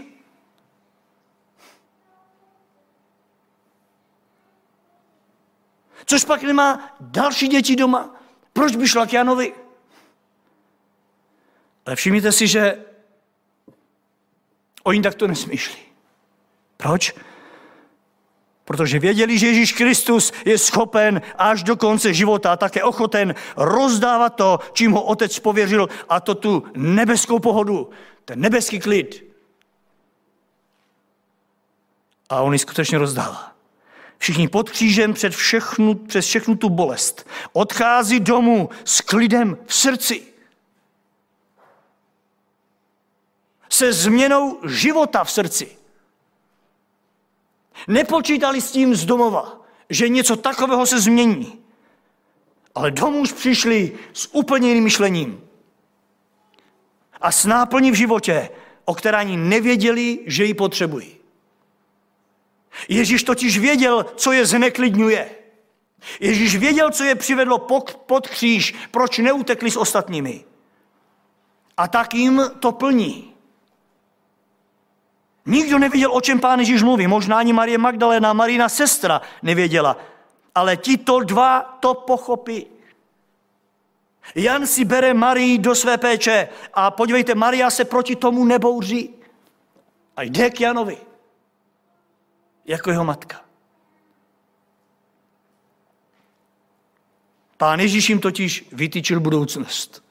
Což 6.05 6.25
pak 6.25 6.43
nemá 6.43 6.95
další 6.99 7.47
děti 7.47 7.75
doma? 7.75 8.15
Proč 8.53 8.75
by 8.75 8.87
šla 8.87 9.05
k 9.05 9.13
Janovi? 9.13 9.53
Ale 11.85 11.95
všimněte 11.95 12.31
si, 12.31 12.47
že 12.47 12.85
oni 14.83 15.01
takto 15.01 15.27
nesmýšlí. 15.27 15.81
Proč? 16.77 17.13
Protože 18.71 18.99
věděli, 18.99 19.37
že 19.37 19.47
Ježíš 19.47 19.73
Kristus 19.73 20.31
je 20.45 20.57
schopen 20.57 21.21
až 21.37 21.63
do 21.63 21.75
konce 21.75 22.13
života 22.13 22.53
a 22.53 22.57
také 22.57 22.83
ochoten 22.83 23.35
rozdávat 23.57 24.35
to, 24.35 24.59
čím 24.73 24.91
ho 24.91 25.01
otec 25.01 25.39
pověřil, 25.39 25.89
a 26.09 26.19
to 26.19 26.35
tu 26.35 26.63
nebeskou 26.75 27.39
pohodu, 27.39 27.89
ten 28.25 28.39
nebeský 28.39 28.79
klid. 28.79 29.25
A 32.29 32.41
on 32.41 32.53
ji 32.53 32.59
skutečně 32.59 32.97
rozdal. 32.97 33.37
Všichni 34.17 34.47
pod 34.47 34.69
křížem 34.69 35.13
před 35.13 35.35
všechnu, 35.35 35.95
přes 35.95 36.25
všechnu 36.25 36.55
tu 36.55 36.69
bolest 36.69 37.27
odchází 37.53 38.19
domů 38.19 38.69
s 38.85 39.01
klidem 39.01 39.57
v 39.65 39.73
srdci. 39.73 40.23
Se 43.69 43.93
změnou 43.93 44.59
života 44.67 45.23
v 45.23 45.31
srdci. 45.31 45.80
Nepočítali 47.87 48.61
s 48.61 48.71
tím 48.71 48.95
z 48.95 49.05
domova, 49.05 49.61
že 49.89 50.09
něco 50.09 50.35
takového 50.35 50.85
se 50.85 50.99
změní. 50.99 51.59
Ale 52.75 52.91
domů 52.91 53.19
už 53.19 53.31
přišli 53.31 53.91
s 54.13 54.35
úplně 54.35 54.67
jiným 54.69 54.83
myšlením. 54.83 55.41
A 57.21 57.31
s 57.31 57.45
náplní 57.45 57.91
v 57.91 57.95
životě, 57.95 58.49
o 58.85 58.95
které 58.95 59.17
ani 59.17 59.37
nevěděli, 59.37 60.19
že 60.25 60.45
ji 60.45 60.53
potřebují. 60.53 61.17
Ježíš 62.89 63.23
totiž 63.23 63.59
věděl, 63.59 64.05
co 64.15 64.31
je 64.31 64.45
zneklidňuje. 64.45 65.29
Ježíš 66.19 66.55
věděl, 66.55 66.91
co 66.91 67.03
je 67.03 67.15
přivedlo 67.15 67.59
pod 68.05 68.27
kříž, 68.27 68.75
proč 68.91 69.17
neutekli 69.17 69.71
s 69.71 69.77
ostatními. 69.77 70.45
A 71.77 71.87
tak 71.87 72.13
jim 72.13 72.41
to 72.59 72.71
plní. 72.71 73.30
Nikdo 75.45 75.79
nevěděl, 75.79 76.13
o 76.13 76.21
čem 76.21 76.39
pán 76.39 76.59
Ježíš 76.59 76.83
mluví. 76.83 77.07
Možná 77.07 77.37
ani 77.37 77.53
Marie 77.53 77.77
Magdalena, 77.77 78.33
Marina 78.33 78.69
sestra 78.69 79.21
nevěděla. 79.43 79.97
Ale 80.55 80.77
tito 80.77 81.19
dva 81.19 81.61
to 81.79 81.93
pochopí. 81.93 82.67
Jan 84.35 84.67
si 84.67 84.85
bere 84.85 85.13
Marii 85.13 85.57
do 85.57 85.75
své 85.75 85.97
péče 85.97 86.49
a 86.73 86.91
podívejte, 86.91 87.35
Maria 87.35 87.69
se 87.69 87.85
proti 87.85 88.15
tomu 88.15 88.45
nebouří. 88.45 89.15
A 90.17 90.23
jde 90.23 90.49
k 90.49 90.61
Janovi. 90.61 90.97
Jako 92.65 92.89
jeho 92.91 93.03
matka. 93.03 93.41
Pán 97.57 97.79
Ježíš 97.79 98.09
jim 98.09 98.19
totiž 98.19 98.65
vytýčil 98.71 99.19
budoucnost. 99.19 100.03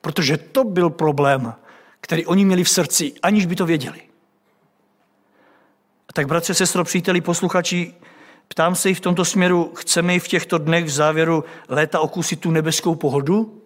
Protože 0.00 0.36
to 0.36 0.64
byl 0.64 0.90
problém, 0.90 1.54
který 2.00 2.26
oni 2.26 2.44
měli 2.44 2.64
v 2.64 2.70
srdci, 2.70 3.12
aniž 3.22 3.46
by 3.46 3.56
to 3.56 3.66
věděli. 3.66 4.07
Tak 6.18 6.26
bratře, 6.26 6.54
sestro, 6.54 6.84
příteli, 6.84 7.20
posluchači, 7.20 7.94
ptám 8.48 8.74
se 8.74 8.90
i 8.90 8.94
v 8.94 9.00
tomto 9.00 9.24
směru, 9.24 9.72
chceme 9.76 10.14
i 10.14 10.18
v 10.18 10.28
těchto 10.28 10.58
dnech 10.58 10.84
v 10.84 10.88
závěru 10.88 11.44
léta 11.68 12.00
okusit 12.00 12.40
tu 12.40 12.50
nebeskou 12.50 12.94
pohodu? 12.94 13.62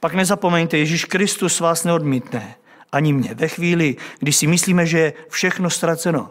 Pak 0.00 0.14
nezapomeňte, 0.14 0.78
Ježíš 0.78 1.04
Kristus 1.04 1.60
vás 1.60 1.84
neodmítne, 1.84 2.56
ani 2.92 3.12
mě, 3.12 3.34
ve 3.34 3.48
chvíli, 3.48 3.96
kdy 4.18 4.32
si 4.32 4.46
myslíme, 4.46 4.86
že 4.86 4.98
je 4.98 5.12
všechno 5.28 5.70
ztraceno. 5.70 6.30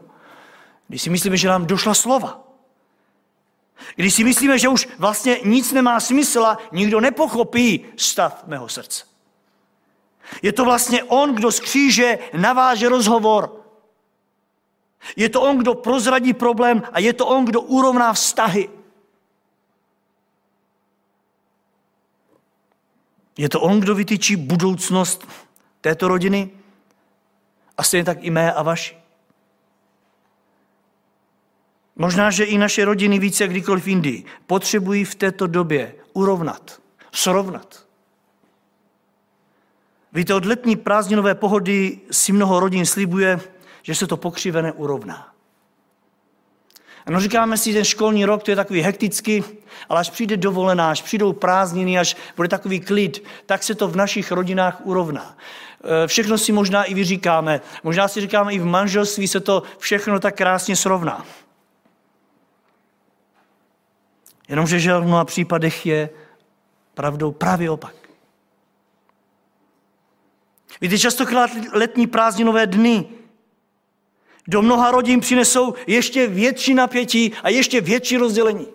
Když 0.87 1.01
si 1.01 1.09
myslíme, 1.09 1.37
že 1.37 1.47
nám 1.47 1.65
došla 1.65 1.93
slova. 1.93 2.43
Když 3.95 4.13
si 4.13 4.23
myslíme, 4.23 4.59
že 4.59 4.69
už 4.69 4.87
vlastně 4.97 5.39
nic 5.45 5.71
nemá 5.71 5.99
smysl 5.99 6.45
a 6.45 6.57
nikdo 6.71 6.99
nepochopí 6.99 7.85
stav 7.97 8.43
mého 8.47 8.69
srdce. 8.69 9.03
Je 10.41 10.53
to 10.53 10.65
vlastně 10.65 11.03
on, 11.03 11.35
kdo 11.35 11.51
z 11.51 11.59
kříže 11.59 12.17
naváže 12.33 12.89
rozhovor 12.89 13.60
je 15.15 15.29
to 15.29 15.41
on, 15.41 15.57
kdo 15.57 15.73
prozradí 15.73 16.33
problém 16.33 16.83
a 16.91 16.99
je 16.99 17.13
to 17.13 17.27
on, 17.27 17.45
kdo 17.45 17.61
urovná 17.61 18.13
vztahy. 18.13 18.69
Je 23.37 23.49
to 23.49 23.61
on, 23.61 23.79
kdo 23.79 23.95
vytyčí 23.95 24.35
budoucnost 24.35 25.27
této 25.81 26.07
rodiny 26.07 26.49
a 27.77 27.83
stejně 27.83 28.03
tak 28.05 28.17
i 28.21 28.29
mé 28.29 28.53
a 28.53 28.63
vaši. 28.63 28.97
Možná, 31.95 32.31
že 32.31 32.43
i 32.43 32.57
naše 32.57 32.85
rodiny 32.85 33.19
více 33.19 33.43
jak 33.43 33.51
kdykoliv 33.51 33.87
jindy 33.87 34.23
potřebují 34.47 35.05
v 35.05 35.15
této 35.15 35.47
době 35.47 35.95
urovnat, 36.13 36.81
srovnat. 37.11 37.85
Víte, 40.13 40.33
od 40.33 40.45
letní 40.45 40.75
prázdninové 40.75 41.35
pohody 41.35 41.99
si 42.11 42.31
mnoho 42.31 42.59
rodin 42.59 42.85
slibuje, 42.85 43.39
že 43.81 43.95
se 43.95 44.07
to 44.07 44.17
pokřivené 44.17 44.71
urovná. 44.71 45.33
No 47.09 47.19
říkáme 47.19 47.57
si, 47.57 47.73
ten 47.73 47.85
školní 47.85 48.25
rok, 48.25 48.43
to 48.43 48.51
je 48.51 48.55
takový 48.55 48.81
hektický, 48.81 49.43
ale 49.89 49.99
až 49.99 50.09
přijde 50.09 50.37
dovolená, 50.37 50.91
až 50.91 51.01
přijdou 51.01 51.33
prázdniny, 51.33 51.99
až 51.99 52.17
bude 52.35 52.47
takový 52.47 52.79
klid, 52.79 53.23
tak 53.45 53.63
se 53.63 53.75
to 53.75 53.87
v 53.87 53.95
našich 53.95 54.31
rodinách 54.31 54.81
urovná. 54.83 55.37
E, 56.03 56.07
všechno 56.07 56.37
si 56.37 56.51
možná 56.51 56.83
i 56.83 56.93
vyříkáme, 56.93 57.61
možná 57.83 58.07
si 58.07 58.21
říkáme 58.21 58.53
i 58.53 58.59
v 58.59 58.65
manželství 58.65 59.27
se 59.27 59.39
to 59.39 59.63
všechno 59.77 60.19
tak 60.19 60.35
krásně 60.35 60.75
srovná. 60.75 61.25
Jenomže 64.47 64.79
že 64.79 64.93
v 64.93 65.03
mnoha 65.03 65.25
případech 65.25 65.85
je 65.85 66.09
pravdou 66.93 67.31
právě 67.31 67.71
opak. 67.71 67.95
Víte, 70.81 70.99
častokrát 70.99 71.51
letní 71.73 72.07
prázdninové 72.07 72.67
dny 72.67 73.20
do 74.47 74.61
mnoha 74.61 74.91
rodin 74.91 75.19
přinesou 75.19 75.73
ještě 75.87 76.27
větší 76.27 76.73
napětí 76.73 77.31
a 77.43 77.49
ještě 77.49 77.81
větší 77.81 78.17
rozdělení. 78.17 78.67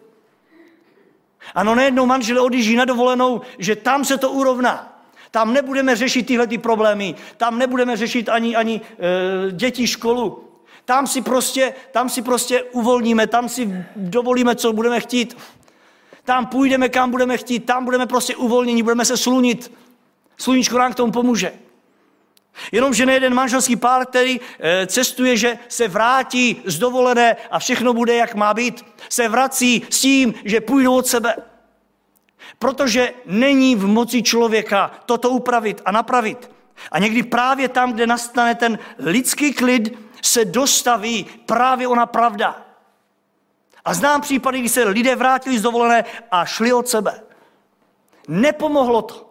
Ano, 1.55 1.75
nejednou 1.75 2.07
manželé 2.07 2.41
odjíždí 2.41 2.77
na 2.77 2.85
dovolenou, 2.85 3.41
že 3.59 3.77
tam 3.77 4.05
se 4.05 4.19
to 4.19 4.31
urovná. 4.31 5.03
Tam 5.31 5.53
nebudeme 5.53 5.97
řešit 5.97 6.27
tyhle 6.27 6.47
ty 6.47 6.59
problémy, 6.59 7.15
tam 7.37 7.59
nebudeme 7.59 7.97
řešit 7.97 8.29
ani, 8.29 8.57
ani 8.57 8.81
e, 8.81 9.53
děti 9.53 9.87
školu. 9.87 10.43
Tam 10.85 11.07
si, 11.07 11.23
prostě, 11.23 11.75
tam 11.93 12.09
si 12.09 12.23
prostě 12.23 12.63
uvolníme, 12.63 13.27
tam 13.27 13.49
si 13.49 13.85
dovolíme, 13.97 14.57
co 14.57 14.73
budeme 14.73 15.01
chtít. 15.01 15.37
Tam 16.25 16.47
půjdeme, 16.47 16.89
kam 16.89 17.11
budeme 17.11 17.37
chtít, 17.37 17.61
tam 17.61 17.85
budeme 17.85 18.07
prostě 18.07 18.37
uvolnění, 18.37 18.83
budeme 18.83 19.05
se 19.05 19.17
slunit. 19.17 19.73
Sluníčko 20.37 20.79
nám 20.79 20.93
k 20.93 20.95
tomu 20.95 21.13
pomůže. 21.13 21.53
Jenomže 22.73 23.07
nejeden 23.07 23.35
manželský 23.35 23.77
pár, 23.77 24.07
který 24.07 24.41
eh, 24.41 24.87
cestuje, 24.87 25.37
že 25.37 25.59
se 25.69 25.89
vrátí 25.89 26.63
z 26.65 26.79
dovolené 26.79 27.37
a 27.51 27.59
všechno 27.59 27.93
bude, 27.93 28.15
jak 28.15 28.35
má 28.35 28.55
být, 28.55 28.85
se 29.09 29.29
vrací 29.29 29.83
s 29.91 30.01
tím, 30.01 30.35
že 30.45 30.61
půjdou 30.61 30.97
od 30.97 31.07
sebe. 31.07 31.37
Protože 32.59 33.13
není 33.27 33.77
v 33.77 33.87
moci 33.87 34.23
člověka 34.23 34.91
toto 35.07 35.31
upravit 35.31 35.83
a 35.85 35.93
napravit. 35.93 36.51
A 36.93 36.99
někdy 36.99 37.23
právě 37.23 37.69
tam, 37.69 37.93
kde 37.93 38.07
nastane 38.07 38.55
ten 38.55 38.79
lidský 38.99 39.53
klid, 39.53 39.99
se 40.23 40.45
dostaví 40.45 41.27
právě 41.47 41.89
ona 41.89 42.07
pravda. 42.07 42.63
A 43.85 43.95
znám 43.95 44.21
případy, 44.21 44.61
kdy 44.61 44.69
se 44.69 44.85
lidé 44.85 45.17
vrátili 45.17 45.59
z 45.59 45.63
dovolené 45.63 46.05
a 46.31 46.45
šli 46.45 46.73
od 46.73 46.89
sebe. 46.89 47.21
Nepomohlo 48.29 49.03
to. 49.03 49.26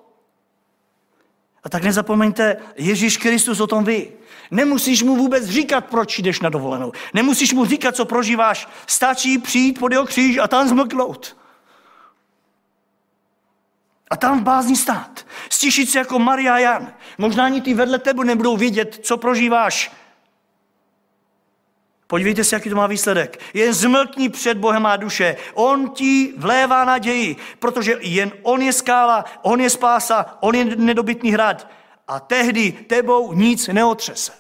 A 1.65 1.69
tak 1.69 1.83
nezapomeňte, 1.83 2.57
Ježíš 2.77 3.17
Kristus 3.17 3.59
o 3.59 3.67
tom 3.67 3.83
ví. 3.83 4.07
Nemusíš 4.51 5.03
mu 5.03 5.15
vůbec 5.15 5.45
říkat, 5.45 5.85
proč 5.85 6.19
jdeš 6.19 6.39
na 6.39 6.49
dovolenou. 6.49 6.91
Nemusíš 7.13 7.53
mu 7.53 7.65
říkat, 7.65 7.95
co 7.95 8.05
prožíváš. 8.05 8.67
Stačí 8.87 9.37
přijít 9.37 9.79
pod 9.79 9.91
jeho 9.91 10.05
kříž 10.05 10.37
a 10.37 10.47
tam 10.47 10.67
zmlknout. 10.67 11.37
A 14.09 14.17
tam 14.17 14.39
v 14.39 14.43
bázni 14.43 14.75
stát. 14.75 15.25
Stišit 15.49 15.89
se 15.89 15.99
jako 15.99 16.19
Maria 16.19 16.57
Jan. 16.57 16.93
Možná 17.17 17.45
ani 17.45 17.61
ty 17.61 17.73
vedle 17.73 17.99
tebe 17.99 18.25
nebudou 18.25 18.57
vědět, 18.57 18.99
co 19.03 19.17
prožíváš. 19.17 19.91
Podívejte 22.07 22.43
se, 22.43 22.55
jaký 22.55 22.69
to 22.69 22.75
má 22.75 22.87
výsledek. 22.87 23.39
Jen 23.53 23.73
zmlkni 23.73 24.29
před 24.29 24.57
Bohem 24.57 24.81
má 24.81 24.95
duše. 24.95 25.37
On 25.53 25.89
ti 25.89 26.33
vlévá 26.37 26.85
naději, 26.85 27.35
protože 27.59 27.97
jen 28.01 28.31
On 28.41 28.61
je 28.61 28.73
skála, 28.73 29.25
On 29.41 29.61
je 29.61 29.69
spása, 29.69 30.37
On 30.39 30.55
je 30.55 30.65
nedobytný 30.65 31.31
hrad. 31.31 31.67
A 32.07 32.19
tehdy 32.19 32.71
tebou 32.71 33.33
nic 33.33 33.67
neotřese. 33.67 34.31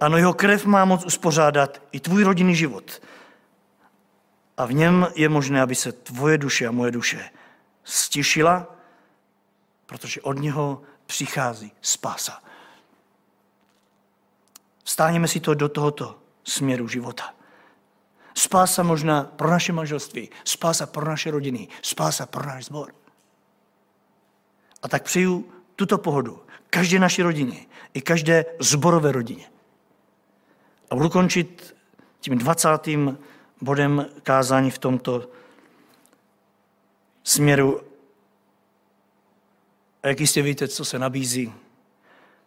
Ano, 0.00 0.16
jeho 0.16 0.34
krev 0.34 0.66
má 0.66 0.84
moc 0.84 1.04
uspořádat 1.04 1.82
i 1.92 2.00
tvůj 2.00 2.24
rodinný 2.24 2.56
život. 2.56 3.02
A 4.56 4.66
v 4.66 4.72
něm 4.72 5.06
je 5.14 5.28
možné, 5.28 5.62
aby 5.62 5.74
se 5.74 5.92
tvoje 5.92 6.38
duše 6.38 6.66
a 6.66 6.70
moje 6.70 6.90
duše 6.90 7.30
stišila, 7.84 8.66
protože 9.86 10.20
od 10.20 10.38
něho 10.38 10.82
přichází 11.06 11.72
spása. 11.80 12.42
Stáněme 14.84 15.28
si 15.28 15.40
to 15.40 15.54
do 15.54 15.68
tohoto 15.68 16.18
směru 16.44 16.88
života. 16.88 17.34
Spása 18.34 18.82
možná 18.82 19.24
pro 19.24 19.50
naše 19.50 19.72
manželství, 19.72 20.30
spása 20.44 20.86
pro 20.86 21.04
naše 21.04 21.30
rodiny, 21.30 21.68
spása 21.82 22.26
pro 22.26 22.46
náš 22.46 22.64
sbor. 22.64 22.94
A 24.82 24.88
tak 24.88 25.02
přeju 25.02 25.52
tuto 25.76 25.98
pohodu 25.98 26.42
každé 26.70 26.98
naší 26.98 27.22
rodině 27.22 27.66
i 27.94 28.02
každé 28.02 28.44
zborové 28.58 29.12
rodině. 29.12 29.50
A 30.90 30.94
budu 30.94 31.10
končit 31.10 31.76
tím 32.20 32.38
20. 32.38 32.68
bodem 33.60 34.06
kázání 34.22 34.70
v 34.70 34.78
tomto 34.78 35.30
směru. 37.24 37.80
A 40.02 40.08
jak 40.08 40.20
jistě 40.20 40.42
víte, 40.42 40.68
co 40.68 40.84
se 40.84 40.98
nabízí, 40.98 41.52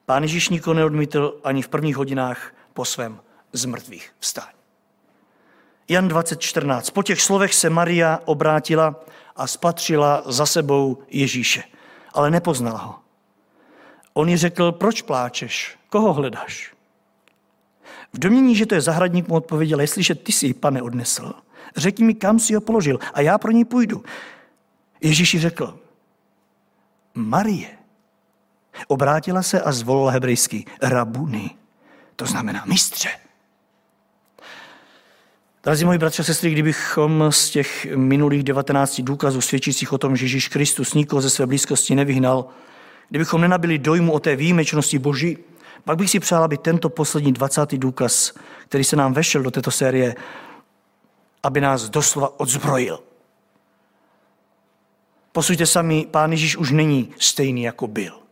Pán 0.06 0.24
Ježíš 0.24 0.50
nikoho 0.50 0.74
neodmítl 0.74 1.40
ani 1.44 1.62
v 1.62 1.68
prvních 1.68 1.98
hodinách 1.98 2.54
po 2.74 2.86
svém 2.86 3.20
zmrtvých 3.54 4.12
vstání. 4.20 4.56
Jan 5.90 6.08
20.14. 6.08 6.92
Po 6.92 7.04
těch 7.04 7.22
slovech 7.22 7.54
se 7.54 7.70
Maria 7.70 8.20
obrátila 8.26 8.96
a 9.36 9.48
spatřila 9.48 10.24
za 10.26 10.46
sebou 10.46 11.04
Ježíše, 11.08 11.64
ale 12.14 12.32
nepoznala 12.32 12.78
ho. 12.78 12.96
On 14.14 14.30
jí 14.30 14.38
řekl, 14.38 14.72
proč 14.72 15.02
pláčeš, 15.02 15.78
koho 15.90 16.14
hledáš? 16.14 16.74
V 18.14 18.20
domění, 18.20 18.56
že 18.56 18.66
to 18.66 18.76
je 18.76 18.82
zahradník, 18.82 19.28
mu 19.28 19.36
odpověděl, 19.36 19.82
jestliže 19.82 20.16
ty 20.16 20.32
si 20.32 20.54
pane, 20.54 20.82
odnesl, 20.82 21.34
řekni 21.76 22.06
mi, 22.06 22.14
kam 22.14 22.40
si 22.40 22.54
ho 22.54 22.62
položil 22.62 23.00
a 23.14 23.22
já 23.22 23.38
pro 23.38 23.52
ní 23.52 23.66
půjdu. 23.66 24.04
Ježíš 25.02 25.42
řekl, 25.42 25.80
Marie. 27.16 27.75
Obrátila 28.88 29.44
se 29.44 29.62
a 29.62 29.72
zvolila 29.72 30.12
hebrejský 30.12 30.66
rabuny. 30.82 31.50
To 32.16 32.26
znamená 32.26 32.64
mistře. 32.66 33.10
Drazí 35.64 35.86
moji 35.86 35.98
bratři 35.98 36.22
a 36.22 36.26
sestry, 36.26 36.52
kdybychom 36.52 37.26
z 37.30 37.50
těch 37.50 37.88
minulých 37.96 38.44
19 38.44 39.02
důkazů 39.02 39.42
svědčících 39.42 39.94
o 39.94 39.98
tom, 39.98 40.16
že 40.16 40.26
Ježíš 40.26 40.48
Kristus 40.48 40.94
nikoho 40.94 41.22
ze 41.22 41.30
své 41.30 41.46
blízkosti 41.46 41.96
nevyhnal, 41.96 42.46
kdybychom 43.10 43.42
nenabili 43.42 43.78
dojmu 43.78 44.12
o 44.12 44.20
té 44.20 44.36
výjimečnosti 44.36 45.00
Boží, 45.00 45.38
pak 45.86 45.98
bych 45.98 46.10
si 46.10 46.20
přál, 46.20 46.44
aby 46.44 46.58
tento 46.58 46.90
poslední 46.90 47.34
20. 47.34 47.72
důkaz, 47.72 48.34
který 48.68 48.84
se 48.84 48.96
nám 48.96 49.14
vešel 49.14 49.44
do 49.44 49.52
této 49.52 49.72
série, 49.72 50.16
aby 51.44 51.62
nás 51.62 51.90
doslova 51.90 52.40
odzbrojil. 52.40 53.00
Posuďte 55.32 55.66
sami, 55.66 56.08
pán 56.12 56.32
Ježíš 56.32 56.58
už 56.58 56.72
není 56.72 57.14
stejný, 57.20 57.64
jako 57.64 57.88
byl. 57.88 58.25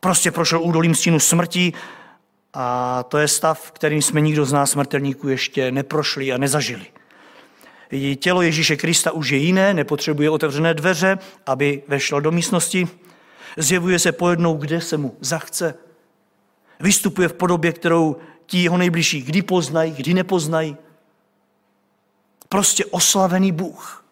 Prostě 0.00 0.30
prošel 0.30 0.62
údolím 0.62 0.94
stínu 0.94 1.20
smrti 1.20 1.72
a 2.54 3.02
to 3.02 3.18
je 3.18 3.28
stav, 3.28 3.70
kterým 3.70 4.02
jsme 4.02 4.20
nikdo 4.20 4.44
z 4.44 4.52
nás 4.52 4.70
smrtelníků 4.70 5.28
ještě 5.28 5.70
neprošli 5.70 6.32
a 6.32 6.38
nezažili. 6.38 6.86
Tělo 8.16 8.42
Ježíše 8.42 8.76
Krista 8.76 9.10
už 9.10 9.28
je 9.28 9.38
jiné, 9.38 9.74
nepotřebuje 9.74 10.30
otevřené 10.30 10.74
dveře, 10.74 11.18
aby 11.46 11.82
vešlo 11.88 12.20
do 12.20 12.30
místnosti. 12.30 12.88
Zjevuje 13.56 13.98
se 13.98 14.12
pojednou, 14.12 14.56
kde 14.56 14.80
se 14.80 14.96
mu 14.96 15.16
zachce. 15.20 15.74
Vystupuje 16.80 17.28
v 17.28 17.32
podobě, 17.32 17.72
kterou 17.72 18.16
ti 18.46 18.62
jeho 18.62 18.76
nejbližší 18.76 19.22
kdy 19.22 19.42
poznají, 19.42 19.92
kdy 19.92 20.14
nepoznají. 20.14 20.76
Prostě 22.48 22.84
oslavený 22.84 23.52
Bůh. 23.52 24.04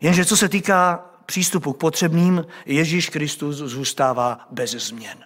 Jenže 0.00 0.24
co 0.24 0.36
se 0.36 0.48
týká 0.48 1.07
přístupu 1.28 1.72
k 1.72 1.80
potřebným, 1.80 2.46
Ježíš 2.66 3.08
Kristus 3.08 3.56
zůstává 3.56 4.46
bez 4.50 4.70
změn. 4.70 5.24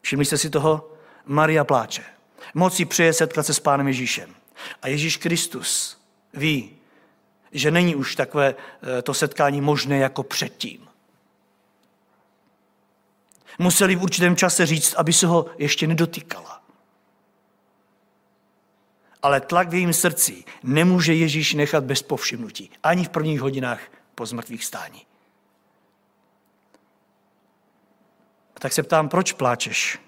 Všimli 0.00 0.24
jste 0.24 0.38
si 0.38 0.50
toho? 0.50 0.92
Maria 1.26 1.64
pláče. 1.64 2.04
Moc 2.54 2.74
si 2.74 2.84
přeje 2.84 3.12
setkat 3.12 3.46
se 3.46 3.54
s 3.54 3.60
Pánem 3.60 3.86
Ježíšem. 3.88 4.34
A 4.82 4.88
Ježíš 4.88 5.16
Kristus 5.16 5.98
ví, 6.34 6.70
že 7.52 7.70
není 7.70 7.94
už 7.94 8.16
takové 8.16 8.54
eh, 8.54 9.02
to 9.02 9.14
setkání 9.14 9.60
možné 9.60 9.98
jako 9.98 10.22
předtím. 10.22 10.88
Museli 13.58 13.96
v 13.96 14.02
určitém 14.02 14.36
čase 14.36 14.66
říct, 14.66 14.94
aby 14.94 15.12
se 15.12 15.26
ho 15.26 15.46
ještě 15.58 15.86
nedotýkala. 15.86 16.62
Ale 19.22 19.40
tlak 19.40 19.68
v 19.68 19.74
jejím 19.74 19.92
srdci 19.92 20.44
nemůže 20.62 21.14
Ježíš 21.14 21.54
nechat 21.54 21.84
bez 21.84 22.02
povšimnutí. 22.02 22.70
Ani 22.82 23.04
v 23.04 23.08
prvních 23.08 23.40
hodinách 23.40 23.80
po 24.16 24.26
zmrtvých 24.26 24.64
stání. 24.64 25.06
A 28.56 28.60
tak 28.60 28.72
se 28.72 28.82
ptám, 28.82 29.08
proč 29.08 29.32
pláčeš? 29.32 29.98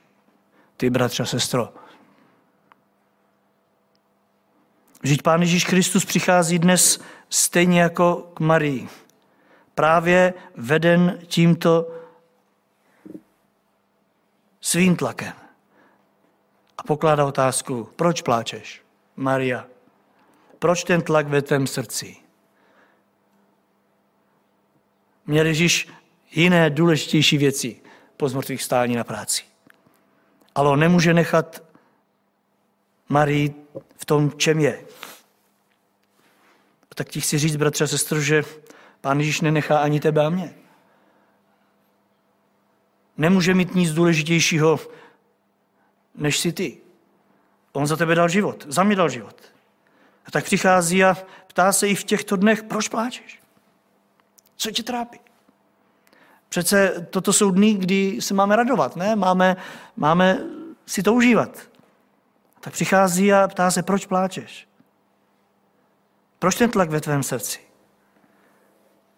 ty 0.78 0.90
bratře 0.90 1.22
a 1.22 1.26
sestro. 1.26 1.74
Vždyť 5.02 5.22
Pán 5.22 5.40
Ježíš 5.40 5.64
Kristus 5.64 6.04
přichází 6.04 6.58
dnes 6.58 7.00
stejně 7.30 7.80
jako 7.80 8.30
k 8.34 8.40
Marii. 8.40 8.88
Právě 9.74 10.34
veden 10.56 11.18
tímto 11.26 11.90
svým 14.60 14.96
tlakem. 14.96 15.32
A 16.78 16.82
pokládá 16.82 17.26
otázku, 17.26 17.88
proč 17.96 18.22
pláčeš, 18.22 18.82
Maria? 19.16 19.66
Proč 20.58 20.84
ten 20.84 21.02
tlak 21.02 21.28
ve 21.28 21.42
tvém 21.42 21.66
srdci? 21.66 22.16
Měl 25.28 25.46
Ježíš 25.46 25.88
jiné 26.30 26.70
důležitější 26.70 27.38
věci 27.38 27.80
po 28.16 28.28
zmrtvých 28.28 28.62
stání 28.62 28.96
na 28.96 29.04
práci. 29.04 29.42
Ale 30.54 30.68
on 30.70 30.80
nemůže 30.80 31.14
nechat 31.14 31.62
Marii 33.08 33.54
v 33.96 34.04
tom, 34.04 34.32
čem 34.36 34.60
je. 34.60 34.84
Tak 36.94 37.08
ti 37.08 37.20
chci 37.20 37.38
říct, 37.38 37.56
bratře 37.56 37.84
a 37.84 37.86
sestro, 37.86 38.20
že 38.20 38.42
Pán 39.00 39.18
Ježíš 39.18 39.40
nenechá 39.40 39.78
ani 39.78 40.00
tebe 40.00 40.26
a 40.26 40.30
mě. 40.30 40.54
Nemůže 43.16 43.54
mít 43.54 43.74
nic 43.74 43.92
důležitějšího, 43.92 44.80
než 46.14 46.38
si 46.38 46.52
ty. 46.52 46.78
On 47.72 47.86
za 47.86 47.96
tebe 47.96 48.14
dal 48.14 48.28
život, 48.28 48.66
za 48.68 48.82
mě 48.82 48.96
dal 48.96 49.08
život. 49.08 49.42
A 50.26 50.30
tak 50.30 50.44
přichází 50.44 51.04
a 51.04 51.16
ptá 51.46 51.72
se 51.72 51.88
i 51.88 51.94
v 51.94 52.04
těchto 52.04 52.36
dnech, 52.36 52.62
proč 52.62 52.88
pláčeš? 52.88 53.40
Co 54.58 54.70
tě 54.70 54.82
trápí? 54.82 55.20
Přece 56.48 57.06
toto 57.10 57.32
jsou 57.32 57.50
dny, 57.50 57.74
kdy 57.74 58.20
se 58.20 58.34
máme 58.34 58.56
radovat, 58.56 58.96
ne? 58.96 59.16
Máme, 59.16 59.56
máme 59.96 60.38
si 60.86 61.02
to 61.02 61.14
užívat. 61.14 61.58
Tak 62.60 62.72
přichází 62.72 63.32
a 63.32 63.48
ptá 63.48 63.70
se, 63.70 63.82
proč 63.82 64.06
pláčeš? 64.06 64.68
Proč 66.38 66.54
ten 66.54 66.70
tlak 66.70 66.90
ve 66.90 67.00
tvém 67.00 67.22
srdci? 67.22 67.60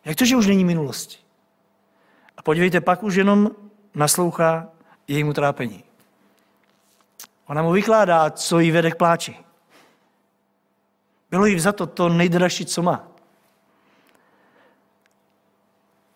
Jak 0.05 0.17
to, 0.17 0.25
že 0.25 0.37
už 0.37 0.47
není 0.47 0.65
minulosti? 0.65 1.17
A 2.37 2.43
podívejte, 2.43 2.81
pak 2.81 3.03
už 3.03 3.15
jenom 3.15 3.51
naslouchá 3.95 4.69
jejímu 5.09 5.33
trápení. 5.33 5.85
Ona 7.47 7.63
mu 7.63 7.73
vykládá, 7.73 8.31
co 8.31 8.59
jí 8.59 8.71
vede 8.71 8.91
k 8.91 8.97
pláči. 8.97 9.37
Bylo 11.31 11.47
jí 11.47 11.61
za 11.61 11.73
to 11.73 11.87
to 11.87 12.09
nejdražší, 12.09 12.67
co 12.67 12.83
má. 12.83 13.10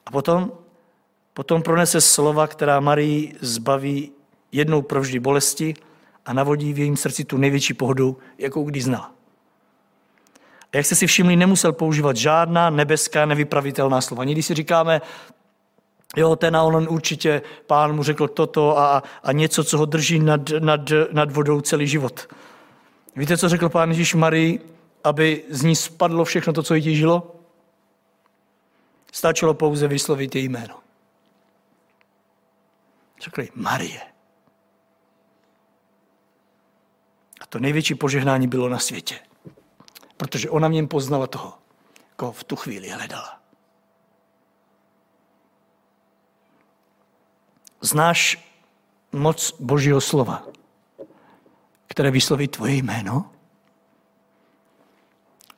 A 0.06 0.10
potom, 0.10 0.52
potom 1.34 1.62
pronese 1.62 2.00
slova, 2.00 2.46
která 2.46 2.80
Marii 2.80 3.36
zbaví 3.40 4.12
jednou 4.52 4.82
provždy 4.82 5.18
bolesti 5.18 5.74
a 6.26 6.32
navodí 6.32 6.72
v 6.72 6.78
jejím 6.78 6.96
srdci 6.96 7.24
tu 7.24 7.36
největší 7.36 7.74
pohodu, 7.74 8.18
jakou 8.38 8.64
kdy 8.64 8.80
znala. 8.80 9.12
A 10.72 10.76
jak 10.76 10.86
jste 10.86 10.94
si 10.94 11.06
všimli, 11.06 11.36
nemusel 11.36 11.72
používat 11.72 12.16
žádná 12.16 12.70
nebeská 12.70 13.26
nevypravitelná 13.26 14.00
slova. 14.00 14.24
Někdy 14.24 14.42
si 14.42 14.54
říkáme, 14.54 15.00
jo, 16.16 16.36
ten 16.36 16.56
a 16.56 16.62
on 16.62 16.86
určitě, 16.90 17.42
pán 17.66 17.96
mu 17.96 18.02
řekl 18.02 18.28
toto 18.28 18.78
a, 18.78 19.02
a 19.22 19.32
něco, 19.32 19.64
co 19.64 19.78
ho 19.78 19.84
drží 19.84 20.18
nad, 20.18 20.40
nad, 20.58 20.80
nad 21.12 21.32
vodou 21.32 21.60
celý 21.60 21.86
život. 21.86 22.28
Víte, 23.16 23.38
co 23.38 23.48
řekl 23.48 23.68
pán 23.68 23.88
Ježíš 23.88 24.14
Marii, 24.14 24.60
aby 25.04 25.42
z 25.50 25.62
ní 25.62 25.76
spadlo 25.76 26.24
všechno 26.24 26.52
to, 26.52 26.62
co 26.62 26.74
jí 26.74 26.82
těžilo? 26.82 27.33
Stačilo 29.14 29.54
pouze 29.54 29.88
vyslovit 29.88 30.34
její 30.34 30.48
jméno. 30.48 30.80
Řekli 33.20 33.48
Marie. 33.54 34.00
A 37.40 37.46
to 37.48 37.58
největší 37.58 37.94
požehnání 37.94 38.48
bylo 38.48 38.68
na 38.68 38.78
světě. 38.78 39.20
Protože 40.16 40.50
ona 40.50 40.68
v 40.68 40.72
něm 40.72 40.88
poznala 40.88 41.26
toho, 41.26 41.58
koho 42.16 42.32
v 42.32 42.44
tu 42.44 42.56
chvíli 42.56 42.88
hledala. 42.88 43.40
Znáš 47.80 48.50
moc 49.12 49.52
Božího 49.60 50.00
slova, 50.00 50.46
které 51.86 52.10
vysloví 52.10 52.48
tvoje 52.48 52.74
jméno? 52.74 53.30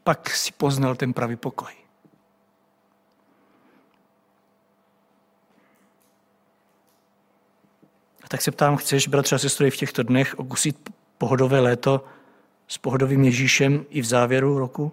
Pak 0.04 0.30
si 0.30 0.52
poznal 0.52 0.96
ten 0.96 1.12
pravý 1.12 1.36
pokoj. 1.36 1.85
A 8.26 8.28
tak 8.28 8.42
se 8.42 8.50
ptám, 8.50 8.76
chceš, 8.76 9.08
bratře 9.08 9.36
a 9.36 9.38
sestry, 9.38 9.70
v 9.70 9.76
těchto 9.76 10.02
dnech 10.02 10.38
okusit 10.38 10.90
pohodové 11.18 11.60
léto 11.60 12.04
s 12.68 12.78
pohodovým 12.78 13.24
Ježíšem 13.24 13.84
i 13.90 14.00
v 14.00 14.04
závěru 14.04 14.58
roku 14.58 14.92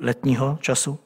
letního 0.00 0.58
času? 0.60 0.98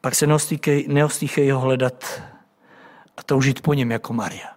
Pak 0.00 0.14
se 0.14 0.26
neostýchej, 0.26 0.86
neostýchej 0.88 1.50
ho 1.50 1.60
hledat 1.60 2.22
a 3.16 3.22
toužit 3.22 3.60
po 3.60 3.74
něm 3.74 3.90
jako 3.90 4.12
Maria. 4.12 4.56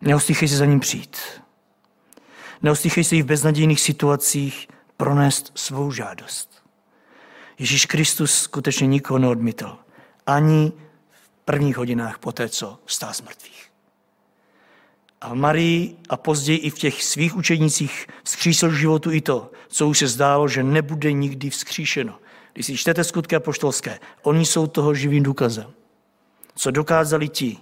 Neostýchej 0.00 0.48
se 0.48 0.56
za 0.56 0.64
ním 0.64 0.80
přijít. 0.80 1.18
Neostýchej 2.62 3.04
se 3.04 3.16
i 3.16 3.22
v 3.22 3.26
beznadějných 3.26 3.80
situacích 3.80 4.68
pronést 4.96 5.52
svou 5.54 5.92
žádost. 5.92 6.62
Ježíš 7.58 7.86
Kristus 7.86 8.34
skutečně 8.34 8.86
nikoho 8.86 9.18
neodmítl. 9.18 9.78
Ani 10.26 10.72
prvních 11.50 11.76
hodinách 11.76 12.18
poté, 12.18 12.48
co 12.48 12.78
stál 12.86 13.14
z 13.14 13.20
mrtvých. 13.20 13.70
A 15.20 15.34
Marii 15.34 15.96
a 16.08 16.16
později 16.16 16.58
i 16.58 16.70
v 16.70 16.78
těch 16.78 17.04
svých 17.04 17.36
učenicích 17.36 18.06
vzkřísil 18.24 18.74
životu 18.74 19.10
i 19.10 19.20
to, 19.20 19.50
co 19.68 19.88
už 19.88 19.98
se 19.98 20.06
zdálo, 20.06 20.48
že 20.48 20.62
nebude 20.62 21.12
nikdy 21.12 21.50
vzkříšeno. 21.50 22.18
Když 22.52 22.66
si 22.66 22.76
čtete 22.76 23.04
skutky 23.04 23.36
apoštolské, 23.36 23.98
oni 24.22 24.46
jsou 24.46 24.66
toho 24.66 24.94
živým 24.94 25.22
důkazem. 25.22 25.72
Co 26.54 26.70
dokázali 26.70 27.28
ti, 27.28 27.58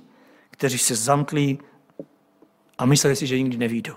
kteří 0.50 0.78
se 0.78 0.94
zamkli 0.94 1.58
a 2.78 2.86
mysleli 2.86 3.16
si, 3.16 3.26
že 3.26 3.38
nikdy 3.38 3.56
nevídou. 3.56 3.96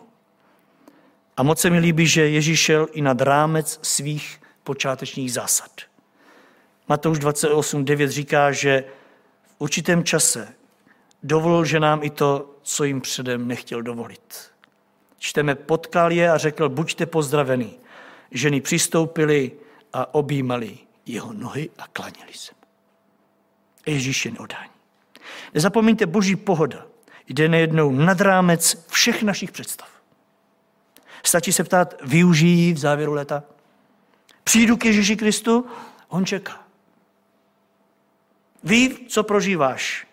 A 1.37 1.43
moc 1.43 1.59
se 1.59 1.69
mi 1.69 1.79
líbí, 1.79 2.07
že 2.07 2.29
Ježíš 2.29 2.59
šel 2.59 2.87
i 2.91 3.01
nad 3.01 3.21
rámec 3.21 3.79
svých 3.81 4.41
počátečních 4.63 5.33
zásad. 5.33 5.71
Matouš 6.87 7.19
28.9 7.19 8.07
říká, 8.07 8.51
že 8.51 8.83
určitém 9.61 10.03
čase 10.03 10.53
dovolil 11.23 11.65
že 11.65 11.79
nám 11.79 12.03
i 12.03 12.09
to, 12.09 12.55
co 12.61 12.83
jim 12.83 13.01
předem 13.01 13.47
nechtěl 13.47 13.81
dovolit. 13.81 14.51
Čteme, 15.19 15.55
potkal 15.55 16.11
je 16.11 16.31
a 16.31 16.37
řekl, 16.37 16.69
buďte 16.69 17.05
pozdravený. 17.05 17.79
Ženy 18.31 18.61
přistoupily 18.61 19.51
a 19.93 20.13
objímali 20.13 20.77
jeho 21.05 21.33
nohy 21.33 21.69
a 21.77 21.87
klaněli 21.93 22.33
se 22.33 22.51
mu. 22.51 22.67
Ježíš 23.93 24.25
je 24.25 24.31
neodání. 24.31 24.71
Nezapomeňte, 25.53 26.05
boží 26.05 26.35
pohoda 26.35 26.85
jde 27.27 27.49
nejednou 27.49 27.91
nad 27.91 28.21
rámec 28.21 28.85
všech 28.87 29.23
našich 29.23 29.51
představ. 29.51 29.89
Stačí 31.23 31.53
se 31.53 31.63
ptát, 31.63 31.93
využijí 32.03 32.73
v 32.73 32.77
závěru 32.77 33.13
léta? 33.13 33.43
Přijdu 34.43 34.77
k 34.77 34.85
Ježíši 34.85 35.15
Kristu, 35.15 35.65
on 36.07 36.25
čeká. 36.25 36.70
Ví, 38.63 39.07
co 39.07 39.23
prožíváš 39.23 40.07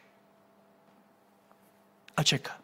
a 2.17 2.23
čeká. 2.23 2.59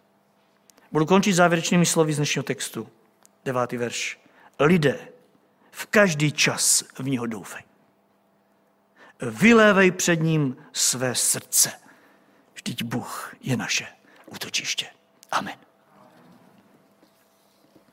Budu 0.93 1.07
končit 1.07 1.33
závěrečnými 1.35 1.87
slovy 1.87 2.13
z 2.13 2.17
dnešního 2.17 2.43
textu. 2.43 2.89
Devátý 3.45 3.77
verš. 3.77 4.21
Lidé 4.61 5.09
v 5.71 5.87
každý 5.87 6.33
čas 6.33 6.85
v 6.99 7.09
něho 7.09 7.27
doufej. 7.27 7.63
Vylévej 9.21 9.91
před 9.91 10.17
ním 10.17 10.57
své 10.73 11.15
srdce. 11.15 11.73
Vždyť 12.55 12.83
Bůh 12.83 13.35
je 13.41 13.57
naše 13.57 13.87
útočiště. 14.27 14.87
Amen. 15.31 15.59